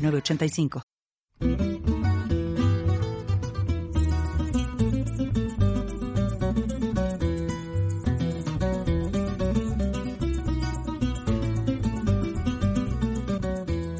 906985. 0.00 0.82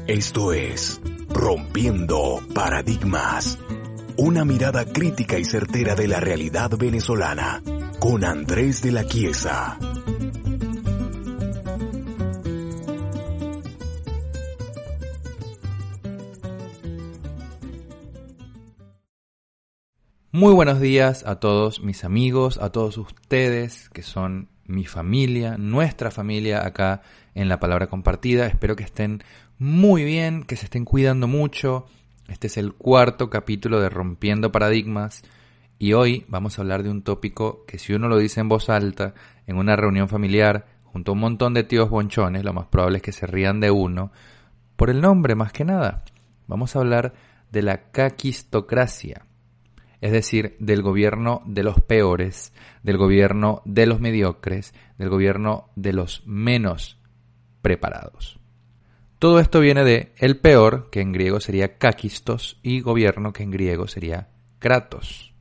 Esto 0.07 0.51
es 0.51 0.99
Rompiendo 1.29 2.41
Paradigmas. 2.53 3.57
Una 4.17 4.43
mirada 4.43 4.83
crítica 4.83 5.39
y 5.39 5.45
certera 5.45 5.95
de 5.95 6.09
la 6.09 6.19
realidad 6.19 6.69
venezolana 6.77 7.63
con 7.99 8.25
Andrés 8.25 8.81
de 8.81 8.91
la 8.91 9.05
Chiesa. 9.05 9.79
Muy 20.41 20.55
buenos 20.55 20.79
días 20.79 21.23
a 21.27 21.35
todos 21.35 21.83
mis 21.83 22.03
amigos, 22.03 22.57
a 22.57 22.71
todos 22.71 22.97
ustedes 22.97 23.89
que 23.89 24.01
son 24.01 24.49
mi 24.65 24.85
familia, 24.85 25.55
nuestra 25.59 26.09
familia 26.09 26.65
acá 26.65 27.03
en 27.35 27.47
la 27.47 27.59
palabra 27.59 27.85
compartida. 27.85 28.47
Espero 28.47 28.75
que 28.75 28.81
estén 28.81 29.21
muy 29.59 30.03
bien, 30.03 30.41
que 30.41 30.55
se 30.55 30.65
estén 30.65 30.83
cuidando 30.83 31.27
mucho. 31.27 31.85
Este 32.27 32.47
es 32.47 32.57
el 32.57 32.73
cuarto 32.73 33.29
capítulo 33.29 33.79
de 33.81 33.91
Rompiendo 33.91 34.51
Paradigmas 34.51 35.21
y 35.77 35.93
hoy 35.93 36.25
vamos 36.27 36.57
a 36.57 36.63
hablar 36.63 36.81
de 36.81 36.89
un 36.89 37.03
tópico 37.03 37.63
que 37.67 37.77
si 37.77 37.93
uno 37.93 38.07
lo 38.07 38.17
dice 38.17 38.39
en 38.39 38.49
voz 38.49 38.71
alta, 38.71 39.13
en 39.45 39.57
una 39.57 39.75
reunión 39.75 40.09
familiar, 40.09 40.65
junto 40.85 41.11
a 41.11 41.13
un 41.13 41.19
montón 41.19 41.53
de 41.53 41.65
tíos 41.65 41.91
bonchones, 41.91 42.43
lo 42.43 42.53
más 42.53 42.65
probable 42.65 42.97
es 42.97 43.03
que 43.03 43.11
se 43.11 43.27
rían 43.27 43.59
de 43.59 43.69
uno, 43.69 44.11
por 44.75 44.89
el 44.89 45.01
nombre 45.01 45.35
más 45.35 45.53
que 45.53 45.65
nada. 45.65 46.03
Vamos 46.47 46.75
a 46.75 46.79
hablar 46.79 47.13
de 47.51 47.61
la 47.61 47.91
caquistocracia 47.91 49.27
es 50.01 50.11
decir, 50.11 50.55
del 50.59 50.81
gobierno 50.81 51.43
de 51.45 51.63
los 51.63 51.79
peores, 51.79 52.53
del 52.81 52.97
gobierno 52.97 53.61
de 53.65 53.85
los 53.85 53.99
mediocres, 54.01 54.73
del 54.97 55.09
gobierno 55.09 55.69
de 55.75 55.93
los 55.93 56.23
menos 56.25 56.97
preparados. 57.61 58.39
Todo 59.19 59.39
esto 59.39 59.59
viene 59.59 59.83
de 59.83 60.13
el 60.17 60.37
peor, 60.37 60.89
que 60.89 61.01
en 61.01 61.11
griego 61.11 61.39
sería 61.39 61.77
kakistos, 61.77 62.59
y 62.63 62.81
gobierno, 62.81 63.31
que 63.31 63.43
en 63.43 63.51
griego 63.51 63.87
sería 63.87 64.29
kratos. 64.57 65.35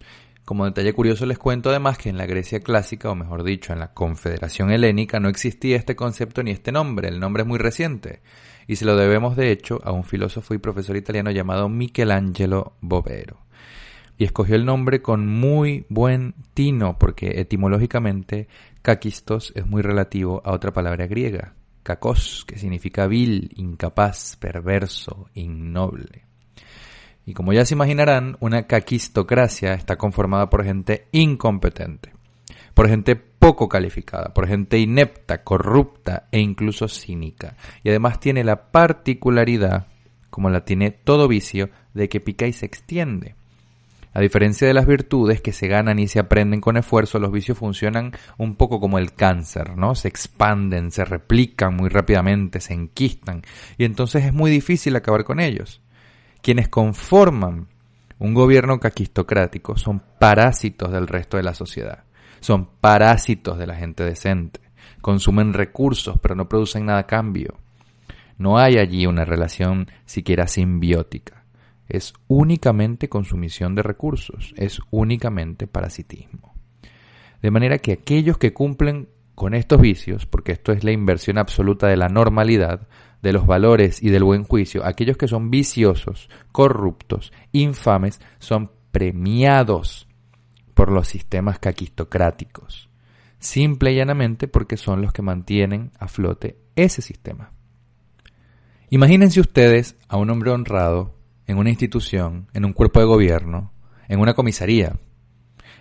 Como 0.44 0.66
detalle 0.66 0.92
curioso 0.92 1.24
les 1.24 1.38
cuento 1.38 1.70
además 1.70 1.96
que 1.96 2.10
en 2.10 2.18
la 2.18 2.26
Grecia 2.26 2.60
clásica, 2.60 3.08
o 3.08 3.14
mejor 3.14 3.44
dicho, 3.44 3.72
en 3.72 3.78
la 3.78 3.94
Confederación 3.94 4.70
Helénica, 4.70 5.20
no 5.20 5.30
existía 5.30 5.76
este 5.76 5.96
concepto 5.96 6.42
ni 6.42 6.50
este 6.50 6.72
nombre, 6.72 7.08
el 7.08 7.20
nombre 7.20 7.44
es 7.44 7.48
muy 7.48 7.58
reciente, 7.58 8.20
y 8.66 8.76
se 8.76 8.84
lo 8.84 8.96
debemos 8.96 9.36
de 9.36 9.52
hecho 9.52 9.80
a 9.84 9.92
un 9.92 10.04
filósofo 10.04 10.52
y 10.52 10.58
profesor 10.58 10.96
italiano 10.96 11.30
llamado 11.30 11.70
Michelangelo 11.70 12.74
Bovero 12.82 13.49
y 14.20 14.24
escogió 14.24 14.54
el 14.54 14.66
nombre 14.66 15.00
con 15.00 15.26
muy 15.26 15.86
buen 15.88 16.34
tino 16.52 16.98
porque 16.98 17.40
etimológicamente 17.40 18.48
kakistos 18.82 19.50
es 19.56 19.66
muy 19.66 19.80
relativo 19.80 20.42
a 20.44 20.52
otra 20.52 20.74
palabra 20.74 21.06
griega, 21.06 21.54
kakos, 21.82 22.44
que 22.46 22.58
significa 22.58 23.06
vil, 23.06 23.50
incapaz, 23.56 24.36
perverso, 24.36 25.30
innoble. 25.32 26.26
Y 27.24 27.32
como 27.32 27.54
ya 27.54 27.64
se 27.64 27.72
imaginarán, 27.72 28.36
una 28.40 28.66
kakistocracia 28.66 29.72
está 29.72 29.96
conformada 29.96 30.50
por 30.50 30.64
gente 30.64 31.06
incompetente, 31.12 32.12
por 32.74 32.90
gente 32.90 33.16
poco 33.16 33.70
calificada, 33.70 34.34
por 34.34 34.46
gente 34.46 34.78
inepta, 34.78 35.42
corrupta 35.42 36.28
e 36.30 36.40
incluso 36.40 36.88
cínica. 36.88 37.56
Y 37.82 37.88
además 37.88 38.20
tiene 38.20 38.44
la 38.44 38.70
particularidad, 38.70 39.86
como 40.28 40.50
la 40.50 40.66
tiene 40.66 40.90
todo 40.90 41.26
vicio, 41.26 41.70
de 41.94 42.10
que 42.10 42.20
pica 42.20 42.46
y 42.46 42.52
se 42.52 42.66
extiende. 42.66 43.39
A 44.12 44.20
diferencia 44.20 44.66
de 44.66 44.74
las 44.74 44.86
virtudes 44.86 45.40
que 45.40 45.52
se 45.52 45.68
ganan 45.68 46.00
y 46.00 46.08
se 46.08 46.18
aprenden 46.18 46.60
con 46.60 46.76
esfuerzo, 46.76 47.20
los 47.20 47.30
vicios 47.30 47.56
funcionan 47.56 48.12
un 48.38 48.56
poco 48.56 48.80
como 48.80 48.98
el 48.98 49.12
cáncer, 49.12 49.76
¿no? 49.76 49.94
Se 49.94 50.08
expanden, 50.08 50.90
se 50.90 51.04
replican 51.04 51.76
muy 51.76 51.88
rápidamente, 51.88 52.60
se 52.60 52.74
enquistan 52.74 53.42
y 53.78 53.84
entonces 53.84 54.24
es 54.24 54.32
muy 54.32 54.50
difícil 54.50 54.96
acabar 54.96 55.22
con 55.22 55.38
ellos. 55.38 55.80
Quienes 56.42 56.68
conforman 56.68 57.68
un 58.18 58.34
gobierno 58.34 58.80
caquistocrático 58.80 59.76
son 59.76 60.02
parásitos 60.18 60.90
del 60.90 61.06
resto 61.06 61.36
de 61.36 61.44
la 61.44 61.54
sociedad, 61.54 62.02
son 62.40 62.68
parásitos 62.80 63.58
de 63.58 63.68
la 63.68 63.76
gente 63.76 64.02
decente, 64.02 64.60
consumen 65.00 65.52
recursos 65.52 66.18
pero 66.20 66.34
no 66.34 66.48
producen 66.48 66.84
nada 66.84 67.00
a 67.00 67.06
cambio. 67.06 67.58
No 68.38 68.58
hay 68.58 68.78
allí 68.78 69.06
una 69.06 69.24
relación 69.24 69.86
siquiera 70.04 70.48
simbiótica 70.48 71.39
es 71.90 72.14
únicamente 72.28 73.08
consumición 73.08 73.74
de 73.74 73.82
recursos, 73.82 74.54
es 74.56 74.80
únicamente 74.90 75.66
parasitismo. 75.66 76.54
De 77.42 77.50
manera 77.50 77.78
que 77.78 77.92
aquellos 77.92 78.38
que 78.38 78.52
cumplen 78.52 79.08
con 79.34 79.54
estos 79.54 79.80
vicios, 79.80 80.26
porque 80.26 80.52
esto 80.52 80.72
es 80.72 80.84
la 80.84 80.92
inversión 80.92 81.38
absoluta 81.38 81.86
de 81.86 81.96
la 81.96 82.08
normalidad, 82.08 82.88
de 83.22 83.32
los 83.32 83.46
valores 83.46 84.02
y 84.02 84.10
del 84.10 84.24
buen 84.24 84.44
juicio, 84.44 84.84
aquellos 84.84 85.16
que 85.16 85.28
son 85.28 85.50
viciosos, 85.50 86.28
corruptos, 86.52 87.32
infames, 87.52 88.20
son 88.38 88.70
premiados 88.90 90.08
por 90.74 90.90
los 90.90 91.08
sistemas 91.08 91.58
caquistocráticos, 91.58 92.88
simple 93.38 93.92
y 93.92 93.96
llanamente 93.96 94.48
porque 94.48 94.76
son 94.76 95.02
los 95.02 95.12
que 95.12 95.22
mantienen 95.22 95.90
a 95.98 96.08
flote 96.08 96.58
ese 96.76 97.02
sistema. 97.02 97.52
Imagínense 98.90 99.40
ustedes 99.40 99.96
a 100.08 100.16
un 100.16 100.30
hombre 100.30 100.50
honrado 100.50 101.19
en 101.50 101.58
una 101.58 101.70
institución, 101.70 102.46
en 102.54 102.64
un 102.64 102.72
cuerpo 102.72 103.00
de 103.00 103.06
gobierno, 103.06 103.72
en 104.08 104.20
una 104.20 104.34
comisaría, 104.34 104.94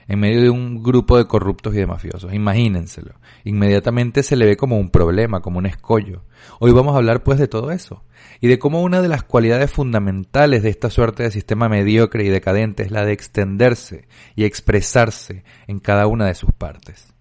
en 0.08 0.20
medio 0.20 0.42
de 0.42 0.50
un 0.50 0.82
grupo 0.82 1.16
de 1.16 1.28
corruptos 1.28 1.76
y 1.76 1.78
de 1.78 1.86
mafiosos. 1.86 2.34
Imagínenselo. 2.34 3.14
Inmediatamente 3.44 4.24
se 4.24 4.36
le 4.36 4.48
ve 4.48 4.58
como 4.58 4.80
un 4.80 4.90
problema, 4.90 5.42
como 5.42 5.60
un 5.60 5.68
escollo. 5.68 6.24
Hoy 6.60 6.72
vamos 6.72 6.96
a 6.96 6.98
hablar 6.98 7.22
pues 7.22 7.38
de 7.38 7.48
todo 7.48 7.70
eso 7.70 8.04
y 8.42 8.48
de 8.48 8.58
cómo 8.58 8.82
una 8.82 9.04
de 9.04 9.10
las 9.10 9.22
cualidades 9.22 9.72
fundamentales 9.72 10.64
de 10.64 10.70
esta 10.70 10.90
suerte 10.90 11.22
de 11.22 11.32
sistema 11.32 11.70
mediocre 11.70 12.24
y 12.26 12.30
decadente 12.30 12.82
es 12.82 12.90
la 12.90 13.06
de 13.06 13.14
extenderse 13.14 14.08
y 14.36 14.46
expresarse 14.46 15.44
en 15.68 15.78
cada 15.78 16.08
una 16.08 16.26
de 16.26 16.34
sus 16.34 16.52
partes. 16.52 17.14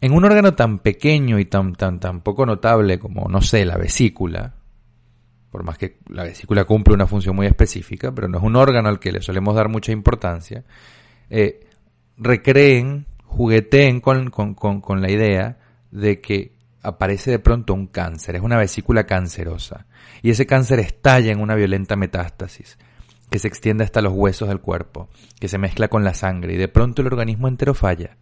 En 0.00 0.12
un 0.12 0.24
órgano 0.24 0.54
tan 0.54 0.78
pequeño 0.78 1.38
y 1.38 1.44
tan, 1.44 1.74
tan, 1.74 2.00
tan 2.00 2.22
poco 2.22 2.46
notable 2.46 2.98
como, 2.98 3.28
no 3.28 3.42
sé, 3.42 3.66
la 3.66 3.76
vesícula, 3.76 4.54
por 5.50 5.64
más 5.64 5.78
que 5.78 5.98
la 6.08 6.24
vesícula 6.24 6.64
cumple 6.64 6.94
una 6.94 7.06
función 7.06 7.34
muy 7.34 7.46
específica, 7.46 8.12
pero 8.12 8.28
no 8.28 8.38
es 8.38 8.44
un 8.44 8.56
órgano 8.56 8.88
al 8.88 9.00
que 9.00 9.12
le 9.12 9.20
solemos 9.20 9.54
dar 9.54 9.68
mucha 9.68 9.92
importancia, 9.92 10.64
eh, 11.28 11.66
recreen, 12.16 13.06
jugueteen 13.24 14.00
con, 14.00 14.30
con 14.30 15.00
la 15.00 15.10
idea 15.10 15.58
de 15.90 16.20
que 16.20 16.52
aparece 16.82 17.30
de 17.30 17.38
pronto 17.38 17.74
un 17.74 17.86
cáncer, 17.86 18.36
es 18.36 18.42
una 18.42 18.56
vesícula 18.56 19.04
cancerosa, 19.04 19.86
y 20.22 20.30
ese 20.30 20.46
cáncer 20.46 20.80
estalla 20.80 21.32
en 21.32 21.40
una 21.40 21.54
violenta 21.54 21.96
metástasis, 21.96 22.78
que 23.30 23.38
se 23.38 23.48
extiende 23.48 23.84
hasta 23.84 24.02
los 24.02 24.12
huesos 24.12 24.48
del 24.48 24.60
cuerpo, 24.60 25.08
que 25.38 25.48
se 25.48 25.58
mezcla 25.58 25.88
con 25.88 26.04
la 26.04 26.14
sangre, 26.14 26.54
y 26.54 26.56
de 26.56 26.68
pronto 26.68 27.02
el 27.02 27.08
organismo 27.08 27.48
entero 27.48 27.74
falla, 27.74 28.16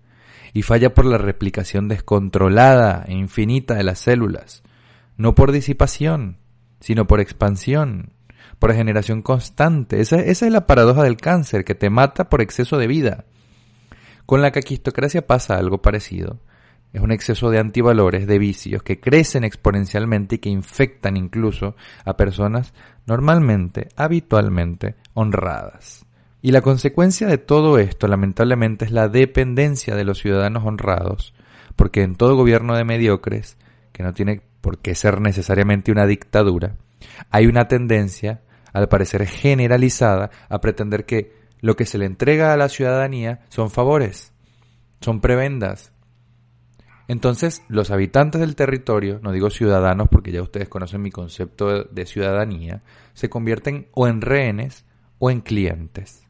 y 0.53 0.63
falla 0.63 0.95
por 0.95 1.05
la 1.05 1.19
replicación 1.19 1.89
descontrolada 1.89 3.05
e 3.07 3.15
infinita 3.15 3.75
de 3.75 3.85
las 3.85 4.01
células, 4.01 4.63
no 5.17 5.35
por 5.35 5.53
disipación, 5.53 6.39
sino 6.81 7.07
por 7.07 7.21
expansión, 7.21 8.13
por 8.59 8.75
generación 8.75 9.23
constante. 9.23 10.01
Esa, 10.01 10.17
es 10.21 10.43
la 10.43 10.67
paradoja 10.67 11.03
del 11.03 11.17
cáncer, 11.17 11.65
que 11.65 11.75
te 11.75 11.91
mata 11.91 12.29
por 12.29 12.41
exceso 12.41 12.79
de 12.79 12.87
vida. 12.87 13.25
Con 14.27 14.43
la 14.43 14.51
caquistocracia 14.51 15.27
pasa 15.27 15.57
algo 15.57 15.81
parecido. 15.81 16.41
Es 16.93 17.03
un 17.03 17.13
exceso 17.13 17.51
de 17.51 17.59
antivalores, 17.59 18.27
de 18.27 18.39
vicios, 18.39 18.83
que 18.83 18.99
crecen 18.99 19.45
exponencialmente 19.45 20.37
y 20.37 20.39
que 20.39 20.49
infectan 20.49 21.17
incluso 21.17 21.77
a 22.05 22.17
personas 22.17 22.73
normalmente, 23.07 23.89
habitualmente, 23.97 24.97
honradas. 25.15 26.07
Y 26.41 26.53
la 26.53 26.63
consecuencia 26.63 27.27
de 27.27 27.39
todo 27.39 27.79
esto, 27.79 28.07
lamentablemente, 28.07 28.85
es 28.85 28.91
la 28.91 29.09
dependencia 29.09 29.97
de 29.97 30.05
los 30.05 30.19
ciudadanos 30.19 30.65
honrados, 30.65 31.35
porque 31.77 32.03
en 32.03 32.15
todo 32.15 32.37
gobierno 32.37 32.75
de 32.75 32.85
mediocres, 32.85 33.59
que 33.93 34.03
no 34.03 34.13
tiene 34.15 34.43
por 34.61 34.79
qué 34.79 34.95
ser 34.95 35.21
necesariamente 35.21 35.93
una 35.93 36.07
dictadura, 36.07 36.77
Hay 37.31 37.47
una 37.47 37.69
tendencia, 37.69 38.43
al 38.73 38.89
parecer 38.89 39.27
generalizada, 39.27 40.31
a 40.49 40.61
pretender 40.61 41.07
que 41.07 41.33
lo 41.61 41.77
que 41.77 41.87
se 41.87 41.99
le 41.99 42.07
entrega 42.07 42.53
a 42.53 42.57
la 42.57 42.69
ciudadanía 42.69 43.41
son 43.49 43.71
favores, 43.71 44.33
son 45.01 45.21
prebendas. 45.21 45.93
Entonces, 47.09 47.63
los 47.69 47.91
habitantes 47.91 48.41
del 48.41 48.55
territorio, 48.55 49.19
no 49.23 49.33
digo 49.33 49.49
ciudadanos 49.49 50.09
porque 50.11 50.31
ya 50.31 50.43
ustedes 50.43 50.69
conocen 50.69 51.01
mi 51.01 51.11
concepto 51.11 51.85
de 51.85 52.07
ciudadanía, 52.07 52.83
se 53.15 53.31
convierten 53.31 53.89
o 53.93 54.07
en 54.07 54.21
rehenes 54.21 54.85
o 55.19 55.31
en 55.31 55.41
clientes. 55.41 56.27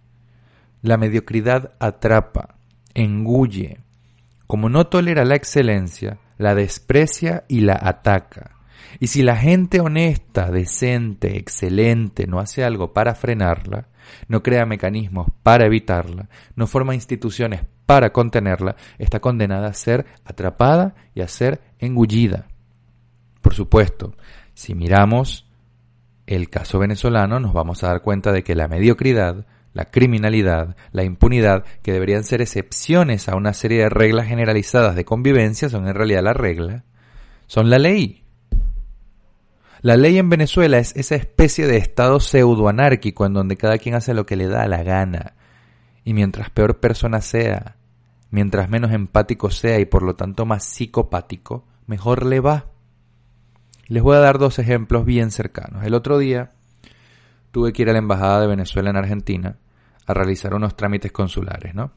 La 0.81 0.97
mediocridad 0.97 1.73
atrapa, 1.81 2.59
engulle. 2.95 3.81
Como 4.47 4.69
no 4.69 4.87
tolera 4.87 5.25
la 5.25 5.35
excelencia, 5.35 6.19
la 6.39 6.55
desprecia 6.55 7.45
y 7.49 7.61
la 7.61 7.79
ataca. 7.81 8.53
Y 9.01 9.09
si 9.09 9.23
la 9.23 9.37
gente 9.37 9.81
honesta, 9.81 10.51
decente, 10.51 11.37
excelente 11.37 12.27
no 12.27 12.41
hace 12.41 12.65
algo 12.65 12.93
para 12.93 13.15
frenarla, 13.15 13.89
no 14.29 14.43
crea 14.43 14.65
mecanismos 14.65 15.29
para 15.43 15.67
evitarla, 15.67 16.29
no 16.57 16.67
forma 16.67 16.95
instituciones 16.95 17.63
para 17.87 18.13
contenerla, 18.13 18.77
está 18.99 19.21
condenada 19.21 19.69
a 19.69 19.75
ser 19.75 20.07
atrapada 20.25 20.95
y 21.15 21.21
a 21.21 21.29
ser 21.29 21.61
engullida. 21.79 22.49
Por 23.41 23.55
supuesto, 23.55 24.15
si 24.55 24.75
miramos 24.75 25.49
el 26.27 26.51
caso 26.51 26.79
venezolano, 26.79 27.41
nos 27.41 27.53
vamos 27.53 27.83
a 27.83 27.89
dar 27.89 28.03
cuenta 28.03 28.33
de 28.33 28.43
que 28.43 28.55
la 28.55 28.69
mediocridad, 28.69 29.47
la 29.73 29.87
criminalidad, 29.87 30.77
la 30.93 31.05
impunidad, 31.05 31.65
que 31.83 31.93
deberían 31.93 32.25
ser 32.25 32.41
excepciones 32.41 33.29
a 33.29 33.37
una 33.37 33.53
serie 33.53 33.83
de 33.83 33.89
reglas 33.89 34.27
generalizadas 34.27 34.97
de 34.97 35.05
convivencia, 35.05 35.69
son 35.69 35.87
en 35.87 35.95
realidad 35.95 36.23
la 36.23 36.33
regla, 36.33 36.85
son 37.47 37.71
la 37.71 37.79
ley. 37.79 38.25
La 39.81 39.97
ley 39.97 40.19
en 40.19 40.29
Venezuela 40.29 40.79
es 40.79 40.95
esa 40.97 41.15
especie 41.15 41.67
de 41.69 41.77
estado 41.77 42.19
pseudoanárquico 42.19 43.27
en 43.27 43.35
donde 43.35 43.57
cada 43.57 43.79
quien 43.79 43.95
hace 43.95 44.13
lo 44.13 44.27
que 44.27 44.37
le 44.37 44.49
da 44.49 44.67
la 44.67 44.83
gana. 44.83 45.35
Y 46.05 46.15
mientras 46.15 46.51
peor 46.51 46.81
persona 46.81 47.21
sea, 47.21 47.77
mientras 48.31 48.69
menos 48.69 48.93
empático 48.93 49.51
sea 49.51 49.79
y 49.79 49.85
por 49.85 50.03
lo 50.03 50.17
tanto 50.17 50.47
más 50.47 50.65
psicopático, 50.65 51.65
mejor 51.87 52.27
le 52.27 52.41
va. 52.41 52.67
Les 53.87 54.03
voy 54.03 54.17
a 54.17 54.21
dar 54.21 54.39
dos 54.39 54.59
ejemplos 54.59 55.05
bien 55.05 55.31
cercanos. 55.31 55.85
El 55.85 55.95
otro 55.95 56.19
día 56.19 56.51
tuve 57.51 57.73
que 57.73 57.83
ir 57.83 57.91
a 57.91 57.93
la 57.93 57.99
Embajada 57.99 58.41
de 58.43 58.47
Venezuela 58.47 58.91
en 58.91 58.97
Argentina 58.97 59.57
a 60.07 60.15
realizar 60.15 60.55
unos 60.55 60.77
trámites 60.77 61.13
consulares, 61.13 61.75
¿no? 61.75 61.93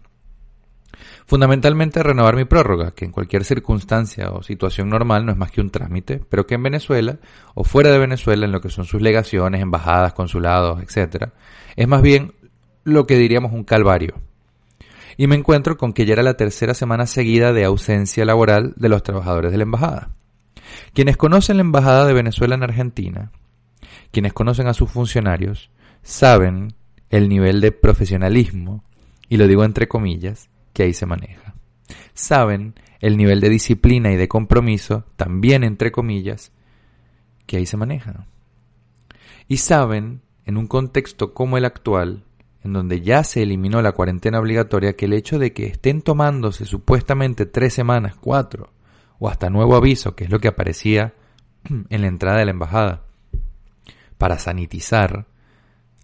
Fundamentalmente 1.25 2.03
renovar 2.03 2.35
mi 2.35 2.45
prórroga, 2.45 2.91
que 2.91 3.05
en 3.05 3.11
cualquier 3.11 3.43
circunstancia 3.43 4.31
o 4.31 4.43
situación 4.43 4.89
normal 4.89 5.25
no 5.25 5.31
es 5.31 5.37
más 5.37 5.51
que 5.51 5.61
un 5.61 5.69
trámite, 5.69 6.21
pero 6.29 6.45
que 6.45 6.55
en 6.55 6.63
Venezuela 6.63 7.19
o 7.53 7.63
fuera 7.63 7.91
de 7.91 7.99
Venezuela, 7.99 8.45
en 8.45 8.51
lo 8.51 8.61
que 8.61 8.69
son 8.69 8.85
sus 8.85 9.01
legaciones, 9.01 9.61
embajadas, 9.61 10.13
consulados, 10.13 10.81
etc., 10.81 11.29
es 11.75 11.87
más 11.87 12.01
bien 12.01 12.33
lo 12.83 13.07
que 13.07 13.17
diríamos 13.17 13.53
un 13.53 13.63
calvario. 13.63 14.15
Y 15.17 15.27
me 15.27 15.35
encuentro 15.35 15.77
con 15.77 15.93
que 15.93 16.05
ya 16.05 16.13
era 16.13 16.23
la 16.23 16.35
tercera 16.35 16.73
semana 16.73 17.05
seguida 17.05 17.53
de 17.53 17.65
ausencia 17.65 18.25
laboral 18.25 18.73
de 18.75 18.89
los 18.89 19.03
trabajadores 19.03 19.51
de 19.51 19.57
la 19.57 19.63
embajada. 19.63 20.09
Quienes 20.93 21.17
conocen 21.17 21.57
la 21.57 21.61
embajada 21.61 22.05
de 22.05 22.13
Venezuela 22.13 22.55
en 22.55 22.63
Argentina, 22.63 23.31
quienes 24.11 24.33
conocen 24.33 24.67
a 24.67 24.73
sus 24.73 24.91
funcionarios, 24.91 25.71
saben 26.03 26.73
el 27.09 27.29
nivel 27.29 27.61
de 27.61 27.71
profesionalismo, 27.71 28.83
y 29.29 29.37
lo 29.37 29.47
digo 29.47 29.63
entre 29.63 29.87
comillas, 29.87 30.49
que 30.73 30.83
ahí 30.83 30.93
se 30.93 31.05
maneja. 31.05 31.55
Saben 32.13 32.75
el 32.99 33.17
nivel 33.17 33.41
de 33.41 33.49
disciplina 33.49 34.11
y 34.11 34.15
de 34.15 34.27
compromiso, 34.27 35.05
también 35.15 35.63
entre 35.63 35.91
comillas, 35.91 36.51
que 37.45 37.57
ahí 37.57 37.65
se 37.65 37.77
maneja. 37.77 38.27
Y 39.47 39.57
saben, 39.57 40.21
en 40.45 40.57
un 40.57 40.67
contexto 40.67 41.33
como 41.33 41.57
el 41.57 41.65
actual, 41.65 42.23
en 42.63 42.73
donde 42.73 43.01
ya 43.01 43.23
se 43.23 43.41
eliminó 43.41 43.81
la 43.81 43.93
cuarentena 43.93 44.39
obligatoria, 44.39 44.95
que 44.95 45.05
el 45.05 45.13
hecho 45.13 45.39
de 45.39 45.51
que 45.51 45.65
estén 45.65 46.01
tomándose 46.01 46.65
supuestamente 46.65 47.45
tres 47.45 47.73
semanas, 47.73 48.15
cuatro, 48.15 48.69
o 49.19 49.29
hasta 49.29 49.49
nuevo 49.49 49.75
aviso, 49.75 50.15
que 50.15 50.25
es 50.25 50.29
lo 50.29 50.39
que 50.39 50.47
aparecía 50.47 51.13
en 51.89 52.01
la 52.01 52.07
entrada 52.07 52.39
de 52.39 52.45
la 52.45 52.51
embajada, 52.51 53.03
para 54.21 54.37
sanitizar 54.37 55.25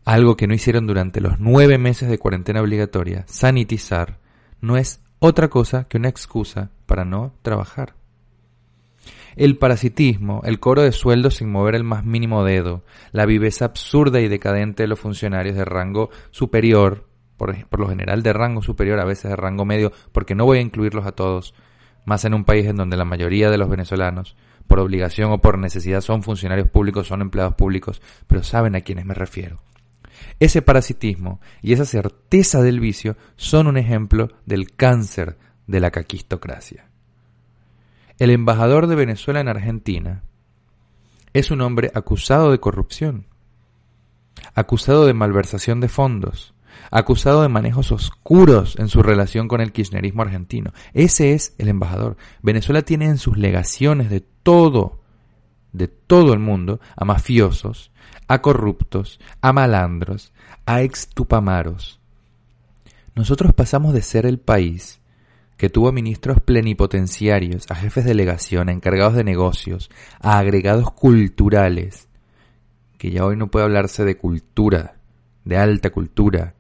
algo 0.04 0.38
que 0.38 0.48
no 0.48 0.56
hicieron 0.56 0.88
durante 0.88 1.22
los 1.22 1.40
nueve 1.40 1.78
meses 1.78 2.10
de 2.10 2.18
cuarentena 2.18 2.62
obligatoria, 2.62 3.26
sanitizar, 3.28 4.18
no 4.60 4.76
es 4.76 5.04
otra 5.20 5.50
cosa 5.50 5.84
que 5.84 5.98
una 5.98 6.10
excusa 6.10 6.72
para 6.88 7.06
no 7.06 7.36
trabajar. 7.44 7.94
El 9.36 9.60
parasitismo, 9.60 10.42
el 10.46 10.60
coro 10.60 10.82
de 10.82 10.94
sueldos 10.94 11.36
sin 11.36 11.52
mover 11.52 11.76
el 11.76 11.84
más 11.84 12.06
mínimo 12.06 12.44
dedo, 12.44 12.84
la 13.12 13.28
viveza 13.28 13.66
absurda 13.66 14.20
y 14.20 14.28
decadente 14.28 14.82
de 14.82 14.88
los 14.88 15.00
funcionarios 15.00 15.56
de 15.56 15.66
rango 15.66 16.10
superior, 16.32 17.06
por, 17.38 17.56
lo 17.78 17.88
general 17.88 18.24
de 18.24 18.34
rango 18.34 18.64
superior, 18.64 19.00
a 19.00 19.06
veces 19.06 19.30
de 19.30 19.36
rango 19.36 19.64
medio, 19.64 19.92
porque 20.12 20.34
no 20.34 20.46
voy 20.46 20.58
a 20.58 20.62
incluirlos 20.62 21.06
a 21.06 21.12
todos, 21.12 21.54
más 22.04 22.26
en 22.26 22.34
un 22.34 22.46
país 22.46 22.66
en 22.66 22.78
donde 22.78 22.98
la 22.98 23.06
mayoría 23.06 23.52
de 23.52 23.60
los 23.60 23.70
venezolanos, 23.70 24.36
por 24.68 24.80
obligación 24.80 25.32
o 25.32 25.40
por 25.40 25.58
necesidad, 25.58 26.02
son 26.02 26.24
funcionarios 26.24 26.70
públicos, 26.70 27.08
son 27.08 27.22
empleados 27.22 27.56
públicos, 27.56 28.02
pero 28.28 28.44
saben 28.44 28.76
a 28.76 28.82
quiénes 28.82 29.06
me 29.06 29.14
refiero. 29.14 29.62
Ese 30.40 30.62
parasitismo 30.62 31.40
y 31.62 31.74
esa 31.74 31.86
certeza 31.86 32.62
del 32.62 32.80
vicio 32.80 33.16
son 33.36 33.68
un 33.68 33.78
ejemplo 33.78 34.30
del 34.46 34.72
cáncer 34.76 35.38
de 35.66 35.80
la 35.80 35.92
caquistocracia. 35.92 36.88
El 38.20 38.32
embajador 38.32 38.88
de 38.88 38.96
Venezuela 38.96 39.40
en 39.40 39.48
Argentina 39.48 40.24
es 41.34 41.52
un 41.52 41.62
hombre 41.62 41.92
acusado 41.94 42.52
de 42.52 42.60
corrupción, 42.60 43.28
acusado 44.56 45.06
de 45.06 45.14
malversación 45.14 45.80
de 45.82 45.88
fondos, 45.88 46.54
acusado 46.92 47.42
de 47.42 47.50
manejos 47.50 47.92
oscuros 47.92 48.76
en 48.78 48.88
su 48.88 49.02
relación 49.02 49.48
con 49.48 49.62
el 49.62 49.72
kirchnerismo 49.72 50.22
argentino. 50.22 50.72
Ese 50.94 51.34
es 51.34 51.56
el 51.58 51.68
embajador. 51.68 52.18
Venezuela 52.42 52.82
tiene 52.82 53.06
en 53.06 53.18
sus 53.18 53.38
legaciones 53.38 54.10
de 54.10 54.22
todo, 54.22 55.02
de 55.74 55.88
todo 55.88 56.34
el 56.34 56.40
mundo, 56.40 56.80
a 56.96 57.06
mafiosos, 57.06 57.92
a 58.28 58.42
corruptos, 58.42 59.20
a 59.42 59.54
malandros, 59.54 60.34
a 60.66 60.82
extupamaros. 60.82 62.00
Nosotros 63.16 63.54
pasamos 63.54 63.94
de 63.94 64.02
ser 64.02 64.26
el 64.26 64.40
país 64.40 65.00
que 65.58 65.70
tuvo 65.70 65.92
ministros 65.92 66.40
plenipotenciarios, 66.40 67.66
a 67.70 67.76
jefes 67.76 68.04
de 68.04 68.12
delegación, 68.12 68.70
a 68.70 68.72
encargados 68.72 69.16
de 69.16 69.24
negocios, 69.24 69.90
a 70.20 70.38
agregados 70.38 70.92
culturales, 70.92 72.08
que 73.00 73.10
ya 73.10 73.26
hoy 73.26 73.36
no 73.38 73.48
puede 73.48 73.66
hablarse 73.66 74.06
de 74.06 74.18
cultura, 74.18 74.98
de 75.46 75.58
alta 75.58 75.90
cultura, 75.90 76.54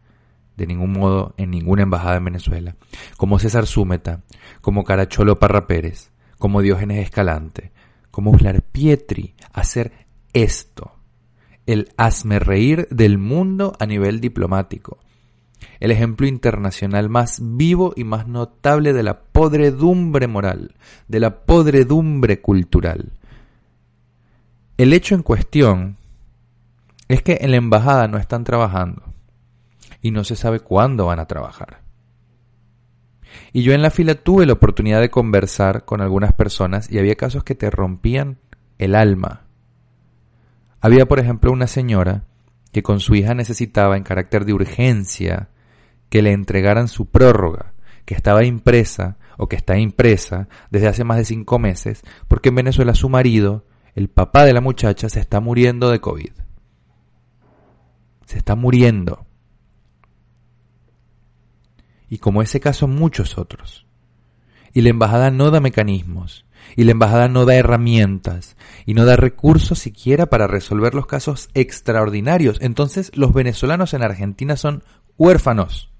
de 0.57 0.67
ningún 0.67 0.91
modo 0.93 1.33
en 1.37 1.51
ninguna 1.51 1.83
embajada 1.83 2.17
en 2.17 2.25
Venezuela, 2.25 2.75
como 3.15 3.39
César 3.39 3.67
Súmeta, 3.67 4.23
como 4.61 4.83
Caracholo 4.83 5.39
Parra 5.39 5.67
Pérez, 5.67 6.11
como 6.37 6.61
Diógenes 6.61 7.03
Escalante, 7.03 7.71
como 8.11 8.31
Uslar 8.31 8.63
Pietri, 8.63 9.35
hacer 9.53 10.07
esto 10.33 10.97
el 11.67 11.89
hazme 11.97 12.39
reír 12.39 12.87
del 12.89 13.17
mundo 13.17 13.73
a 13.79 13.85
nivel 13.85 14.21
diplomático. 14.21 14.97
El 15.79 15.91
ejemplo 15.91 16.25
internacional 16.25 17.09
más 17.09 17.39
vivo 17.43 17.93
y 17.95 18.03
más 18.03 18.27
notable 18.27 18.93
de 18.93 19.03
la 19.03 19.19
podredumbre 19.19 20.27
moral, 20.27 20.75
de 21.07 21.19
la 21.19 21.41
podredumbre 21.41 22.41
cultural. 22.41 23.11
El 24.77 24.93
hecho 24.93 25.13
en 25.13 25.23
cuestión 25.23 25.97
es 27.09 27.21
que 27.21 27.39
en 27.41 27.51
la 27.51 27.57
embajada 27.57 28.07
no 28.07 28.17
están 28.17 28.43
trabajando 28.43 29.03
y 30.07 30.11
no 30.11 30.23
se 30.23 30.35
sabe 30.35 30.59
cuándo 30.59 31.05
van 31.05 31.19
a 31.19 31.27
trabajar. 31.27 31.81
Y 33.53 33.63
yo 33.63 33.73
en 33.73 33.81
la 33.81 33.91
fila 33.91 34.15
tuve 34.15 34.45
la 34.45 34.53
oportunidad 34.53 35.01
de 35.01 35.09
conversar 35.09 35.85
con 35.85 36.01
algunas 36.01 36.33
personas 36.33 36.91
y 36.91 36.97
había 36.97 37.15
casos 37.15 37.43
que 37.43 37.55
te 37.55 37.69
rompían 37.69 38.39
el 38.77 38.95
alma 38.95 39.47
había, 40.81 41.05
por 41.05 41.19
ejemplo, 41.19 41.51
una 41.51 41.67
señora 41.67 42.23
que 42.71 42.81
con 42.83 43.01
su 43.01 43.15
hija 43.15 43.33
necesitaba 43.33 43.97
en 43.97 44.03
carácter 44.03 44.45
de 44.45 44.53
urgencia 44.53 45.49
que 46.09 46.21
le 46.21 46.31
entregaran 46.31 46.87
su 46.87 47.07
prórroga, 47.07 47.73
que 48.05 48.13
estaba 48.13 48.45
impresa 48.45 49.17
o 49.37 49.49
que 49.49 49.57
está 49.57 49.77
impresa 49.77 50.47
desde 50.71 50.87
hace 50.87 51.03
más 51.03 51.17
de 51.17 51.25
cinco 51.25 51.59
meses, 51.59 52.03
porque 52.29 52.49
en 52.49 52.55
Venezuela 52.55 52.93
su 52.93 53.09
marido, 53.09 53.65
el 53.95 54.09
papá 54.09 54.45
de 54.45 54.53
la 54.53 54.61
muchacha, 54.61 55.09
se 55.09 55.19
está 55.19 55.41
muriendo 55.41 55.89
de 55.89 55.99
COVID. 55.99 56.31
Se 58.25 58.37
está 58.37 58.55
muriendo. 58.55 59.26
Y 62.09 62.19
como 62.19 62.41
ese 62.41 62.59
caso 62.59 62.87
muchos 62.87 63.37
otros. 63.37 63.85
Y 64.73 64.81
la 64.81 64.89
embajada 64.89 65.31
no 65.31 65.51
da 65.51 65.59
mecanismos 65.59 66.45
y 66.75 66.83
la 66.83 66.91
embajada 66.91 67.27
no 67.27 67.45
da 67.45 67.55
herramientas 67.55 68.57
y 68.85 68.93
no 68.93 69.05
da 69.05 69.15
recursos 69.15 69.79
siquiera 69.79 70.27
para 70.27 70.47
resolver 70.47 70.93
los 70.93 71.07
casos 71.07 71.49
extraordinarios. 71.53 72.57
Entonces 72.61 73.11
los 73.15 73.33
venezolanos 73.33 73.93
en 73.93 74.03
Argentina 74.03 74.57
son 74.57 74.83
huérfanos. 75.17 75.91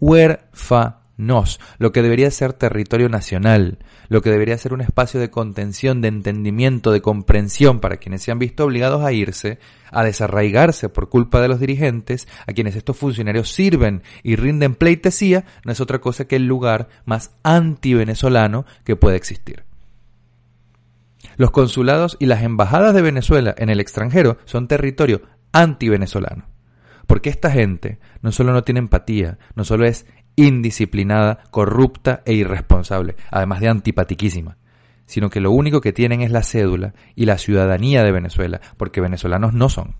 Huérfanos. 0.00 1.05
Nos, 1.16 1.60
lo 1.78 1.92
que 1.92 2.02
debería 2.02 2.30
ser 2.30 2.52
territorio 2.52 3.08
nacional, 3.08 3.78
lo 4.08 4.22
que 4.22 4.30
debería 4.30 4.58
ser 4.58 4.72
un 4.72 4.80
espacio 4.80 5.18
de 5.18 5.30
contención, 5.30 6.00
de 6.00 6.08
entendimiento, 6.08 6.92
de 6.92 7.00
comprensión 7.00 7.80
para 7.80 7.96
quienes 7.96 8.22
se 8.22 8.32
han 8.32 8.38
visto 8.38 8.64
obligados 8.64 9.02
a 9.02 9.12
irse, 9.12 9.58
a 9.90 10.04
desarraigarse 10.04 10.88
por 10.88 11.08
culpa 11.08 11.40
de 11.40 11.48
los 11.48 11.60
dirigentes, 11.60 12.28
a 12.46 12.52
quienes 12.52 12.76
estos 12.76 12.96
funcionarios 12.96 13.50
sirven 13.50 14.02
y 14.22 14.36
rinden 14.36 14.74
pleitesía, 14.74 15.44
no 15.64 15.72
es 15.72 15.80
otra 15.80 16.00
cosa 16.00 16.26
que 16.26 16.36
el 16.36 16.46
lugar 16.46 16.88
más 17.04 17.34
anti-venezolano 17.42 18.66
que 18.84 18.96
puede 18.96 19.16
existir. 19.16 19.64
Los 21.36 21.50
consulados 21.50 22.16
y 22.18 22.26
las 22.26 22.42
embajadas 22.42 22.94
de 22.94 23.02
Venezuela 23.02 23.54
en 23.58 23.68
el 23.68 23.80
extranjero 23.80 24.38
son 24.44 24.68
territorio 24.68 25.22
anti-venezolano. 25.52 26.46
Porque 27.06 27.30
esta 27.30 27.50
gente 27.50 27.98
no 28.20 28.32
solo 28.32 28.52
no 28.52 28.64
tiene 28.64 28.80
empatía, 28.80 29.38
no 29.54 29.64
solo 29.64 29.86
es 29.86 30.06
indisciplinada, 30.36 31.40
corrupta 31.50 32.22
e 32.24 32.34
irresponsable, 32.34 33.16
además 33.30 33.60
de 33.60 33.68
antipatiquísima, 33.68 34.58
sino 35.06 35.30
que 35.30 35.40
lo 35.40 35.50
único 35.50 35.80
que 35.80 35.92
tienen 35.92 36.20
es 36.20 36.30
la 36.30 36.42
cédula 36.42 36.94
y 37.14 37.24
la 37.24 37.38
ciudadanía 37.38 38.04
de 38.04 38.12
Venezuela, 38.12 38.60
porque 38.76 39.00
venezolanos 39.00 39.54
no 39.54 39.68
son. 39.68 39.96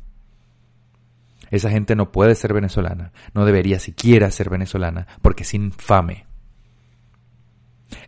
Esa 1.50 1.70
gente 1.70 1.94
no 1.96 2.12
puede 2.12 2.34
ser 2.34 2.52
venezolana, 2.52 3.12
no 3.32 3.44
debería 3.44 3.78
siquiera 3.78 4.30
ser 4.30 4.50
venezolana, 4.50 5.06
porque 5.22 5.44
es 5.44 5.54
infame. 5.54 6.26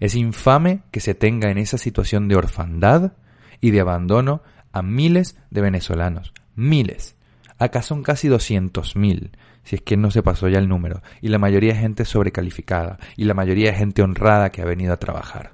Es 0.01 0.15
infame 0.15 0.83
que 0.91 1.01
se 1.01 1.15
tenga 1.15 1.51
en 1.51 1.59
esa 1.59 1.79
situación 1.79 2.29
de 2.29 2.37
orfandad 2.37 3.13
y 3.61 3.71
de 3.71 3.81
abandono 3.81 4.43
a 4.73 4.83
miles 4.83 5.37
de 5.51 5.61
venezolanos, 5.61 6.33
miles. 6.55 7.17
Acá 7.59 7.83
son 7.83 8.03
casi 8.03 8.29
200.000, 8.29 9.31
si 9.69 9.77
es 9.77 9.83
que 9.83 9.99
no 9.99 10.11
se 10.11 10.23
pasó 10.23 10.49
ya 10.49 10.59
el 10.59 10.67
número, 10.67 11.03
y 11.21 11.29
la 11.29 11.37
mayoría 11.37 11.75
es 11.75 11.79
gente 11.79 12.07
sobrecalificada, 12.07 12.99
y 13.19 13.25
la 13.25 13.35
mayoría 13.35 13.71
es 13.71 13.77
gente 13.77 14.01
honrada 14.01 14.49
que 14.49 14.63
ha 14.63 14.65
venido 14.65 14.95
a 14.95 14.99
trabajar. 14.99 15.53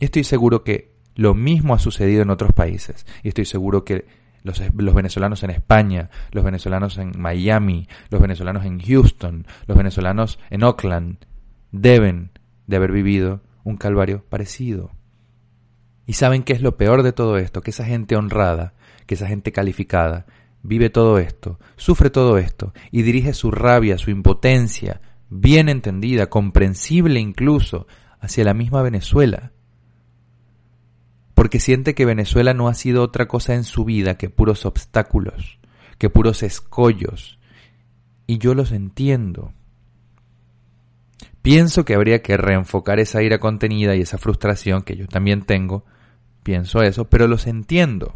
Estoy 0.00 0.24
seguro 0.24 0.64
que 0.64 0.96
lo 1.14 1.34
mismo 1.34 1.74
ha 1.74 1.78
sucedido 1.78 2.22
en 2.22 2.30
otros 2.30 2.52
países, 2.52 3.06
y 3.22 3.28
estoy 3.28 3.44
seguro 3.44 3.84
que 3.84 4.04
los, 4.42 4.60
los, 4.74 4.94
venezolanos 4.96 5.44
en 5.44 5.50
España, 5.50 6.10
los 6.32 6.42
venezolanos 6.42 6.98
en 6.98 7.12
Miami, 7.16 7.86
los 8.10 8.20
venezolanos 8.20 8.64
en 8.64 8.80
Houston, 8.80 9.46
los 9.68 9.78
venezolanos 9.78 10.40
en 10.50 10.64
Oakland, 10.64 11.18
deben 11.70 12.32
de 12.66 12.76
haber 12.76 12.90
vivido 12.90 13.42
un 13.62 13.76
calvario 13.76 14.24
parecido. 14.28 14.90
¿Y 16.04 16.14
saben 16.14 16.42
qué 16.42 16.52
es 16.54 16.62
lo 16.62 16.76
peor 16.76 17.04
de 17.04 17.12
todo 17.12 17.38
esto? 17.38 17.60
Que 17.60 17.70
esa 17.70 17.84
gente 17.84 18.16
honrada, 18.16 18.74
que 19.06 19.14
esa 19.14 19.28
gente 19.28 19.52
calificada, 19.52 20.26
vive 20.62 20.90
todo 20.90 21.18
esto, 21.18 21.58
sufre 21.76 22.10
todo 22.10 22.38
esto 22.38 22.72
y 22.90 23.02
dirige 23.02 23.32
su 23.34 23.50
rabia, 23.50 23.98
su 23.98 24.10
impotencia, 24.10 25.00
bien 25.28 25.68
entendida, 25.68 26.28
comprensible 26.28 27.20
incluso, 27.20 27.86
hacia 28.20 28.44
la 28.44 28.54
misma 28.54 28.82
Venezuela. 28.82 29.52
Porque 31.34 31.60
siente 31.60 31.94
que 31.94 32.04
Venezuela 32.04 32.52
no 32.52 32.68
ha 32.68 32.74
sido 32.74 33.02
otra 33.02 33.26
cosa 33.26 33.54
en 33.54 33.64
su 33.64 33.84
vida 33.84 34.18
que 34.18 34.28
puros 34.28 34.66
obstáculos, 34.66 35.58
que 35.96 36.10
puros 36.10 36.42
escollos. 36.42 37.38
Y 38.26 38.38
yo 38.38 38.54
los 38.54 38.72
entiendo. 38.72 39.54
Pienso 41.42 41.86
que 41.86 41.94
habría 41.94 42.20
que 42.22 42.36
reenfocar 42.36 43.00
esa 43.00 43.22
ira 43.22 43.38
contenida 43.38 43.96
y 43.96 44.02
esa 44.02 44.18
frustración 44.18 44.82
que 44.82 44.96
yo 44.96 45.06
también 45.06 45.42
tengo. 45.42 45.86
Pienso 46.42 46.82
eso, 46.82 47.08
pero 47.08 47.26
los 47.26 47.46
entiendo. 47.46 48.14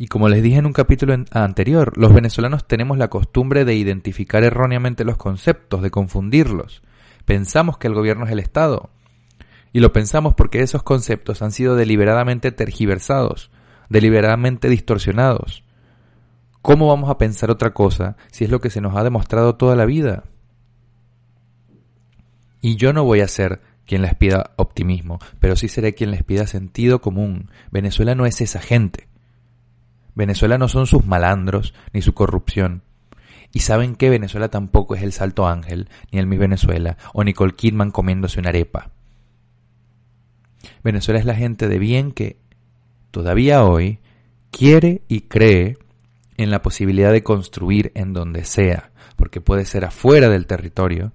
Y 0.00 0.06
como 0.06 0.30
les 0.30 0.42
dije 0.42 0.56
en 0.56 0.64
un 0.64 0.72
capítulo 0.72 1.14
anterior, 1.30 1.92
los 1.98 2.14
venezolanos 2.14 2.66
tenemos 2.66 2.96
la 2.96 3.08
costumbre 3.08 3.66
de 3.66 3.74
identificar 3.74 4.42
erróneamente 4.42 5.04
los 5.04 5.18
conceptos, 5.18 5.82
de 5.82 5.90
confundirlos. 5.90 6.82
Pensamos 7.26 7.76
que 7.76 7.86
el 7.86 7.92
gobierno 7.92 8.24
es 8.24 8.32
el 8.32 8.38
Estado. 8.38 8.88
Y 9.74 9.80
lo 9.80 9.92
pensamos 9.92 10.32
porque 10.32 10.62
esos 10.62 10.82
conceptos 10.82 11.42
han 11.42 11.52
sido 11.52 11.76
deliberadamente 11.76 12.50
tergiversados, 12.50 13.50
deliberadamente 13.90 14.70
distorsionados. 14.70 15.64
¿Cómo 16.62 16.88
vamos 16.88 17.10
a 17.10 17.18
pensar 17.18 17.50
otra 17.50 17.74
cosa 17.74 18.16
si 18.32 18.44
es 18.44 18.50
lo 18.50 18.62
que 18.62 18.70
se 18.70 18.80
nos 18.80 18.96
ha 18.96 19.04
demostrado 19.04 19.56
toda 19.56 19.76
la 19.76 19.84
vida? 19.84 20.24
Y 22.62 22.76
yo 22.76 22.94
no 22.94 23.04
voy 23.04 23.20
a 23.20 23.28
ser 23.28 23.60
quien 23.84 24.00
les 24.00 24.14
pida 24.14 24.52
optimismo, 24.56 25.18
pero 25.40 25.56
sí 25.56 25.68
seré 25.68 25.94
quien 25.94 26.10
les 26.10 26.22
pida 26.22 26.46
sentido 26.46 27.02
común. 27.02 27.50
Venezuela 27.70 28.14
no 28.14 28.24
es 28.24 28.40
esa 28.40 28.60
gente. 28.60 29.10
Venezuela 30.14 30.58
no 30.58 30.68
son 30.68 30.86
sus 30.86 31.04
malandros 31.04 31.74
ni 31.92 32.02
su 32.02 32.14
corrupción. 32.14 32.82
Y 33.52 33.60
saben 33.60 33.96
que 33.96 34.10
Venezuela 34.10 34.48
tampoco 34.48 34.94
es 34.94 35.02
el 35.02 35.12
Salto 35.12 35.46
Ángel, 35.46 35.88
ni 36.12 36.18
el 36.18 36.26
Miss 36.26 36.38
Venezuela, 36.38 36.96
o 37.12 37.24
Nicole 37.24 37.54
Kidman 37.54 37.90
comiéndose 37.90 38.38
una 38.38 38.50
arepa. 38.50 38.90
Venezuela 40.84 41.18
es 41.18 41.26
la 41.26 41.34
gente 41.34 41.68
de 41.68 41.78
bien 41.78 42.12
que 42.12 42.38
todavía 43.10 43.64
hoy 43.64 43.98
quiere 44.50 45.02
y 45.08 45.22
cree 45.22 45.78
en 46.36 46.50
la 46.50 46.62
posibilidad 46.62 47.12
de 47.12 47.22
construir 47.22 47.92
en 47.94 48.12
donde 48.12 48.44
sea, 48.44 48.92
porque 49.16 49.40
puede 49.40 49.64
ser 49.64 49.84
afuera 49.84 50.28
del 50.28 50.46
territorio, 50.46 51.12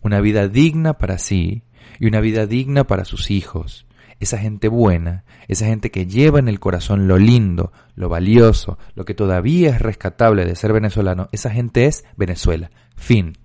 una 0.00 0.20
vida 0.20 0.48
digna 0.48 0.94
para 0.94 1.18
sí 1.18 1.62
y 1.98 2.06
una 2.06 2.20
vida 2.20 2.46
digna 2.46 2.84
para 2.84 3.04
sus 3.04 3.30
hijos, 3.30 3.83
esa 4.20 4.38
gente 4.38 4.68
buena, 4.68 5.24
esa 5.48 5.66
gente 5.66 5.90
que 5.90 6.06
lleva 6.06 6.38
en 6.38 6.48
el 6.48 6.60
corazón 6.60 7.08
lo 7.08 7.18
lindo, 7.18 7.72
lo 7.94 8.08
valioso, 8.08 8.78
lo 8.94 9.04
que 9.04 9.14
todavía 9.14 9.70
es 9.70 9.80
rescatable 9.80 10.44
de 10.44 10.56
ser 10.56 10.72
venezolano, 10.72 11.28
esa 11.32 11.50
gente 11.50 11.86
es 11.86 12.04
Venezuela. 12.16 12.70
Fin. 12.96 13.38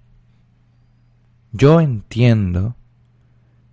Yo 1.52 1.82
entiendo 1.82 2.76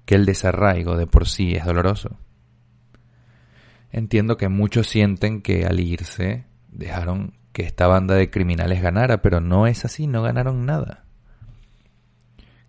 que 0.04 0.14
el 0.14 0.24
desarraigo 0.24 0.96
de 0.96 1.06
por 1.06 1.26
sí 1.26 1.54
es 1.54 1.64
doloroso. 1.64 2.18
Entiendo 3.90 4.36
que 4.36 4.48
muchos 4.48 4.86
sienten 4.86 5.42
que 5.42 5.64
al 5.64 5.80
irse 5.80 6.46
dejaron 6.68 7.38
que 7.52 7.62
esta 7.62 7.86
banda 7.86 8.14
de 8.14 8.30
criminales 8.30 8.82
ganara, 8.82 9.22
pero 9.22 9.40
no 9.40 9.66
es 9.66 9.84
así, 9.84 10.06
no 10.06 10.22
ganaron 10.22 10.66
nada 10.66 11.05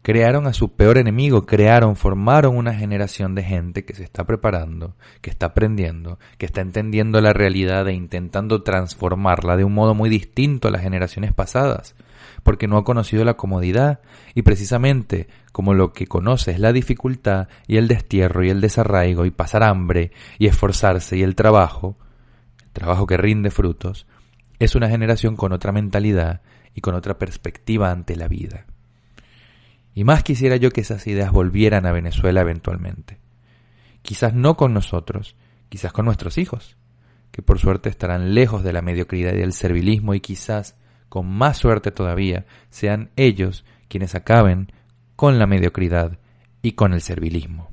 crearon 0.08 0.48
a 0.48 0.54
su 0.54 0.70
peor 0.70 0.98
enemigo, 0.98 1.46
crearon, 1.46 1.98
formaron 1.98 2.56
una 2.56 2.74
generación 2.74 3.36
de 3.36 3.44
gente 3.44 3.84
que 3.84 3.94
se 3.94 4.06
está 4.06 4.24
preparando, 4.24 4.96
que 5.20 5.30
está 5.30 5.48
aprendiendo, 5.48 6.18
que 6.38 6.46
está 6.46 6.62
entendiendo 6.62 7.20
la 7.20 7.34
realidad 7.34 7.86
e 7.90 7.94
intentando 7.94 8.64
transformarla 8.64 9.58
de 9.58 9.66
un 9.66 9.74
modo 9.74 9.96
muy 9.96 10.10
distinto 10.10 10.70
a 10.70 10.72
las 10.72 10.82
generaciones 10.82 11.34
pasadas, 11.34 11.94
porque 12.44 12.70
no 12.70 12.78
ha 12.78 12.86
conocido 12.86 13.26
la 13.26 13.34
comodidad 13.34 14.00
y 14.34 14.44
precisamente 14.44 15.28
como 15.52 15.74
lo 15.74 15.92
que 15.92 16.08
conoce 16.08 16.52
es 16.52 16.60
la 16.62 16.72
dificultad 16.72 17.50
y 17.68 17.76
el 17.76 17.90
destierro 17.90 18.46
y 18.46 18.50
el 18.50 18.62
desarraigo 18.62 19.26
y 19.26 19.32
pasar 19.32 19.62
hambre 19.62 20.14
y 20.40 20.48
esforzarse 20.48 21.18
y 21.18 21.24
el 21.24 21.36
trabajo, 21.36 21.98
el 22.64 22.72
trabajo 22.72 23.08
que 23.08 23.18
rinde 23.18 23.52
frutos, 23.52 24.08
es 24.58 24.74
una 24.74 24.88
generación 24.88 25.36
con 25.36 25.52
otra 25.52 25.74
mentalidad 25.74 26.44
y 26.74 26.80
con 26.80 26.96
otra 26.96 27.18
perspectiva 27.18 27.92
ante 27.92 28.16
la 28.16 28.30
vida. 28.30 28.68
Y 29.98 30.04
más 30.04 30.22
quisiera 30.22 30.58
yo 30.58 30.70
que 30.70 30.82
esas 30.82 31.08
ideas 31.08 31.32
volvieran 31.32 31.88
a 31.88 31.92
Venezuela 31.92 32.42
eventualmente. 32.42 33.18
Quizás 34.04 34.32
no 34.32 34.56
con 34.56 34.72
nosotros, 34.72 35.36
quizás 35.70 35.92
con 35.92 36.06
nuestros 36.06 36.38
hijos, 36.38 36.78
que 37.32 37.42
por 37.42 37.58
suerte 37.58 37.90
estarán 37.90 38.36
lejos 38.36 38.64
de 38.64 38.74
la 38.74 38.84
mediocridad 38.84 39.34
y 39.34 39.40
del 39.40 39.54
servilismo 39.54 40.14
y 40.14 40.20
quizás, 40.20 40.76
con 41.10 41.28
más 41.28 41.58
suerte 41.58 41.90
todavía, 41.90 42.46
sean 42.70 43.10
ellos 43.16 43.66
quienes 43.88 44.14
acaben 44.14 44.72
con 45.16 45.40
la 45.40 45.48
mediocridad 45.48 46.20
y 46.62 46.74
con 46.74 46.94
el 46.94 47.02
servilismo. 47.02 47.72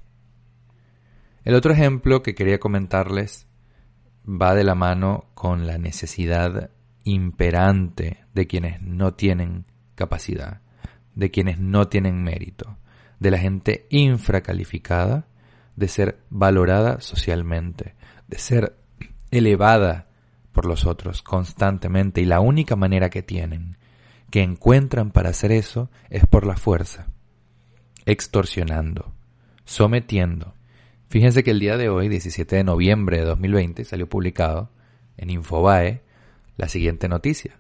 El 1.45 1.55
otro 1.55 1.75
ejemplo 1.75 2.23
que 2.23 2.35
quería 2.35 2.59
comentarles 2.59 3.49
va 4.27 4.55
de 4.55 4.65
la 4.65 4.75
mano 4.75 5.27
con 5.35 5.67
la 5.67 5.77
necesidad 5.77 6.71
imperante 7.05 8.25
de 8.33 8.47
quienes 8.47 8.81
no 8.81 9.13
tienen 9.13 9.67
capacidad 9.95 10.64
de 11.15 11.31
quienes 11.31 11.59
no 11.59 11.89
tienen 11.89 12.23
mérito, 12.23 12.77
de 13.21 13.31
la 13.31 13.39
gente 13.39 13.87
infracalificada, 13.91 15.27
de 15.77 15.89
ser 15.89 16.19
valorada 16.31 17.01
socialmente, 17.01 17.95
de 18.29 18.39
ser 18.39 18.77
elevada 19.31 20.09
por 20.53 20.67
los 20.67 20.87
otros 20.87 21.23
constantemente 21.23 22.21
y 22.21 22.25
la 22.25 22.41
única 22.41 22.77
manera 22.77 23.11
que 23.11 23.23
tienen, 23.23 23.77
que 24.31 24.43
encuentran 24.43 25.11
para 25.11 25.31
hacer 25.31 25.53
eso, 25.53 25.91
es 26.11 26.27
por 26.27 26.47
la 26.47 26.57
fuerza, 26.57 27.09
extorsionando, 28.07 29.13
sometiendo. 29.65 30.55
Fíjense 31.09 31.45
que 31.45 31.51
el 31.51 31.61
día 31.61 31.77
de 31.77 31.89
hoy, 31.89 32.09
17 32.09 32.57
de 32.57 32.65
noviembre 32.65 33.19
de 33.19 33.25
2020, 33.25 33.85
salió 33.85 34.09
publicado 34.09 34.71
en 35.17 35.31
Infobae 35.31 36.03
la 36.57 36.69
siguiente 36.69 37.09
noticia. 37.09 37.59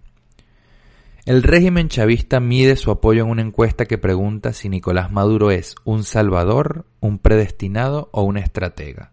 El 1.26 1.42
régimen 1.42 1.88
chavista 1.88 2.38
mide 2.38 2.76
su 2.76 2.90
apoyo 2.90 3.22
en 3.22 3.30
una 3.30 3.40
encuesta 3.40 3.86
que 3.86 3.96
pregunta 3.96 4.52
si 4.52 4.68
Nicolás 4.68 5.10
Maduro 5.10 5.50
es 5.50 5.74
un 5.82 6.04
salvador, 6.04 6.84
un 7.00 7.18
predestinado 7.18 8.10
o 8.12 8.24
un 8.24 8.36
estratega. 8.36 9.10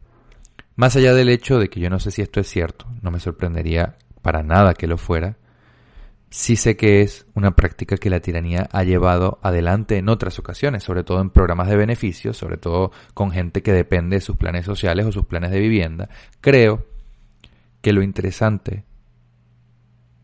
Más 0.75 0.97
allá 0.97 1.13
del 1.13 1.29
hecho 1.29 1.57
de 1.57 1.69
que 1.69 1.79
yo 1.79 1.89
no 1.89 2.01
sé 2.01 2.11
si 2.11 2.21
esto 2.21 2.41
es 2.41 2.49
cierto, 2.49 2.85
no 3.01 3.11
me 3.11 3.21
sorprendería 3.21 3.95
para 4.21 4.43
nada 4.43 4.73
que 4.73 4.87
lo 4.87 4.97
fuera, 4.97 5.37
sí 6.29 6.57
sé 6.57 6.75
que 6.75 6.99
es 6.99 7.25
una 7.33 7.55
práctica 7.55 7.95
que 7.95 8.09
la 8.09 8.19
tiranía 8.19 8.67
ha 8.73 8.83
llevado 8.83 9.39
adelante 9.41 9.97
en 9.97 10.09
otras 10.09 10.37
ocasiones, 10.37 10.83
sobre 10.83 11.05
todo 11.05 11.21
en 11.21 11.29
programas 11.29 11.69
de 11.69 11.77
beneficios, 11.77 12.35
sobre 12.35 12.57
todo 12.57 12.91
con 13.13 13.31
gente 13.31 13.63
que 13.63 13.71
depende 13.71 14.17
de 14.17 14.21
sus 14.21 14.35
planes 14.35 14.65
sociales 14.65 15.05
o 15.05 15.13
sus 15.13 15.27
planes 15.27 15.51
de 15.51 15.61
vivienda. 15.61 16.09
Creo 16.41 16.85
que 17.81 17.93
lo 17.93 18.03
interesante, 18.03 18.83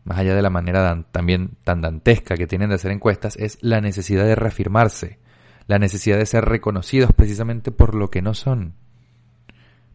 más 0.08 0.18
allá 0.18 0.34
de 0.34 0.42
la 0.42 0.48
manera 0.48 1.04
también 1.12 1.50
tan 1.64 1.82
dantesca 1.82 2.34
que 2.34 2.46
tienen 2.46 2.70
de 2.70 2.76
hacer 2.76 2.90
encuestas, 2.90 3.36
es 3.36 3.58
la 3.60 3.82
necesidad 3.82 4.24
de 4.24 4.34
reafirmarse, 4.34 5.18
la 5.66 5.78
necesidad 5.78 6.16
de 6.16 6.24
ser 6.24 6.46
reconocidos 6.46 7.12
precisamente 7.14 7.70
por 7.70 7.94
lo 7.94 8.10
que 8.10 8.22
no 8.22 8.32
son 8.32 8.72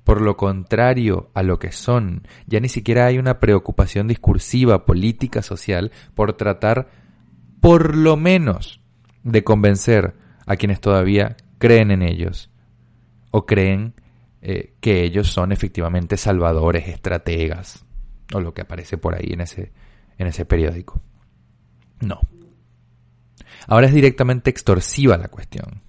por 0.04 0.22
lo 0.22 0.36
contrario 0.36 1.30
a 1.34 1.44
lo 1.44 1.60
que 1.60 1.72
son. 1.72 2.28
Ya 2.46 2.60
ni 2.60 2.70
siquiera 2.70 3.06
hay 3.06 3.18
una 3.18 3.40
preocupación 3.40 4.08
discursiva, 4.08 4.86
política, 4.86 5.42
social, 5.42 5.92
por 6.14 6.34
tratar 6.34 6.90
por 7.62 7.96
lo 7.96 8.18
menos 8.18 8.82
de 9.24 9.44
convencer 9.44 10.14
a 10.46 10.58
quienes 10.58 10.82
todavía 10.82 11.38
creen 11.58 11.92
en 11.92 12.02
ellos 12.02 12.50
o 13.32 13.46
creen 13.46 13.94
eh, 14.42 14.74
que 14.82 15.04
ellos 15.04 15.32
son 15.32 15.54
efectivamente 15.54 16.18
salvadores, 16.18 16.90
estrategas, 16.90 17.86
o 18.34 18.42
lo 18.42 18.54
que 18.54 18.64
aparece 18.64 18.98
por 18.98 19.16
ahí 19.16 19.32
en 19.32 19.42
ese, 19.42 19.72
en 20.18 20.28
ese 20.28 20.46
periódico. 20.46 21.02
No. 22.02 22.20
Ahora 23.68 23.88
es 23.88 23.94
directamente 23.94 24.50
extorsiva 24.50 25.18
la 25.18 25.30
cuestión. 25.30 25.82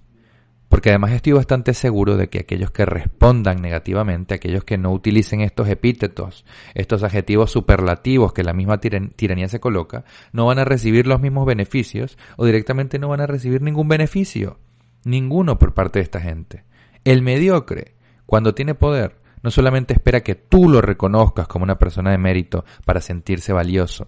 Porque 0.69 0.89
además 0.89 1.11
estoy 1.11 1.33
bastante 1.33 1.73
seguro 1.73 2.17
de 2.17 2.27
que 2.27 2.39
aquellos 2.39 2.71
que 2.71 2.85
respondan 2.85 3.61
negativamente, 3.61 4.33
aquellos 4.33 4.63
que 4.63 4.77
no 4.77 4.91
utilicen 4.91 5.41
estos 5.41 5.69
epítetos, 5.69 6.43
estos 6.73 7.03
adjetivos 7.03 7.51
superlativos 7.51 8.33
que 8.33 8.43
la 8.43 8.53
misma 8.53 8.79
tiranía 8.79 9.47
se 9.47 9.59
coloca, 9.59 10.05
no 10.33 10.47
van 10.47 10.59
a 10.59 10.65
recibir 10.65 11.07
los 11.07 11.21
mismos 11.21 11.45
beneficios 11.45 12.17
o 12.35 12.45
directamente 12.45 12.99
no 12.99 13.09
van 13.09 13.21
a 13.21 13.27
recibir 13.27 13.61
ningún 13.61 13.87
beneficio. 13.87 14.59
Ninguno 15.03 15.59
por 15.59 15.73
parte 15.75 15.99
de 15.99 16.03
esta 16.03 16.19
gente. 16.19 16.65
El 17.03 17.21
mediocre, 17.21 17.93
cuando 18.25 18.55
tiene 18.55 18.73
poder, 18.73 19.17
no 19.43 19.51
solamente 19.51 19.93
espera 19.93 20.21
que 20.21 20.33
tú 20.33 20.67
lo 20.67 20.81
reconozcas 20.81 21.47
como 21.47 21.63
una 21.63 21.77
persona 21.77 22.09
de 22.09 22.17
mérito 22.17 22.65
para 22.83 23.01
sentirse 23.01 23.53
valioso, 23.53 24.07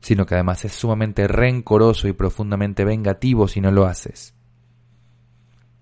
sino 0.00 0.26
que 0.26 0.34
además 0.34 0.64
es 0.64 0.72
sumamente 0.72 1.28
rencoroso 1.28 2.08
y 2.08 2.12
profundamente 2.12 2.84
vengativo 2.84 3.48
si 3.48 3.60
no 3.60 3.70
lo 3.70 3.86
haces 3.86 4.34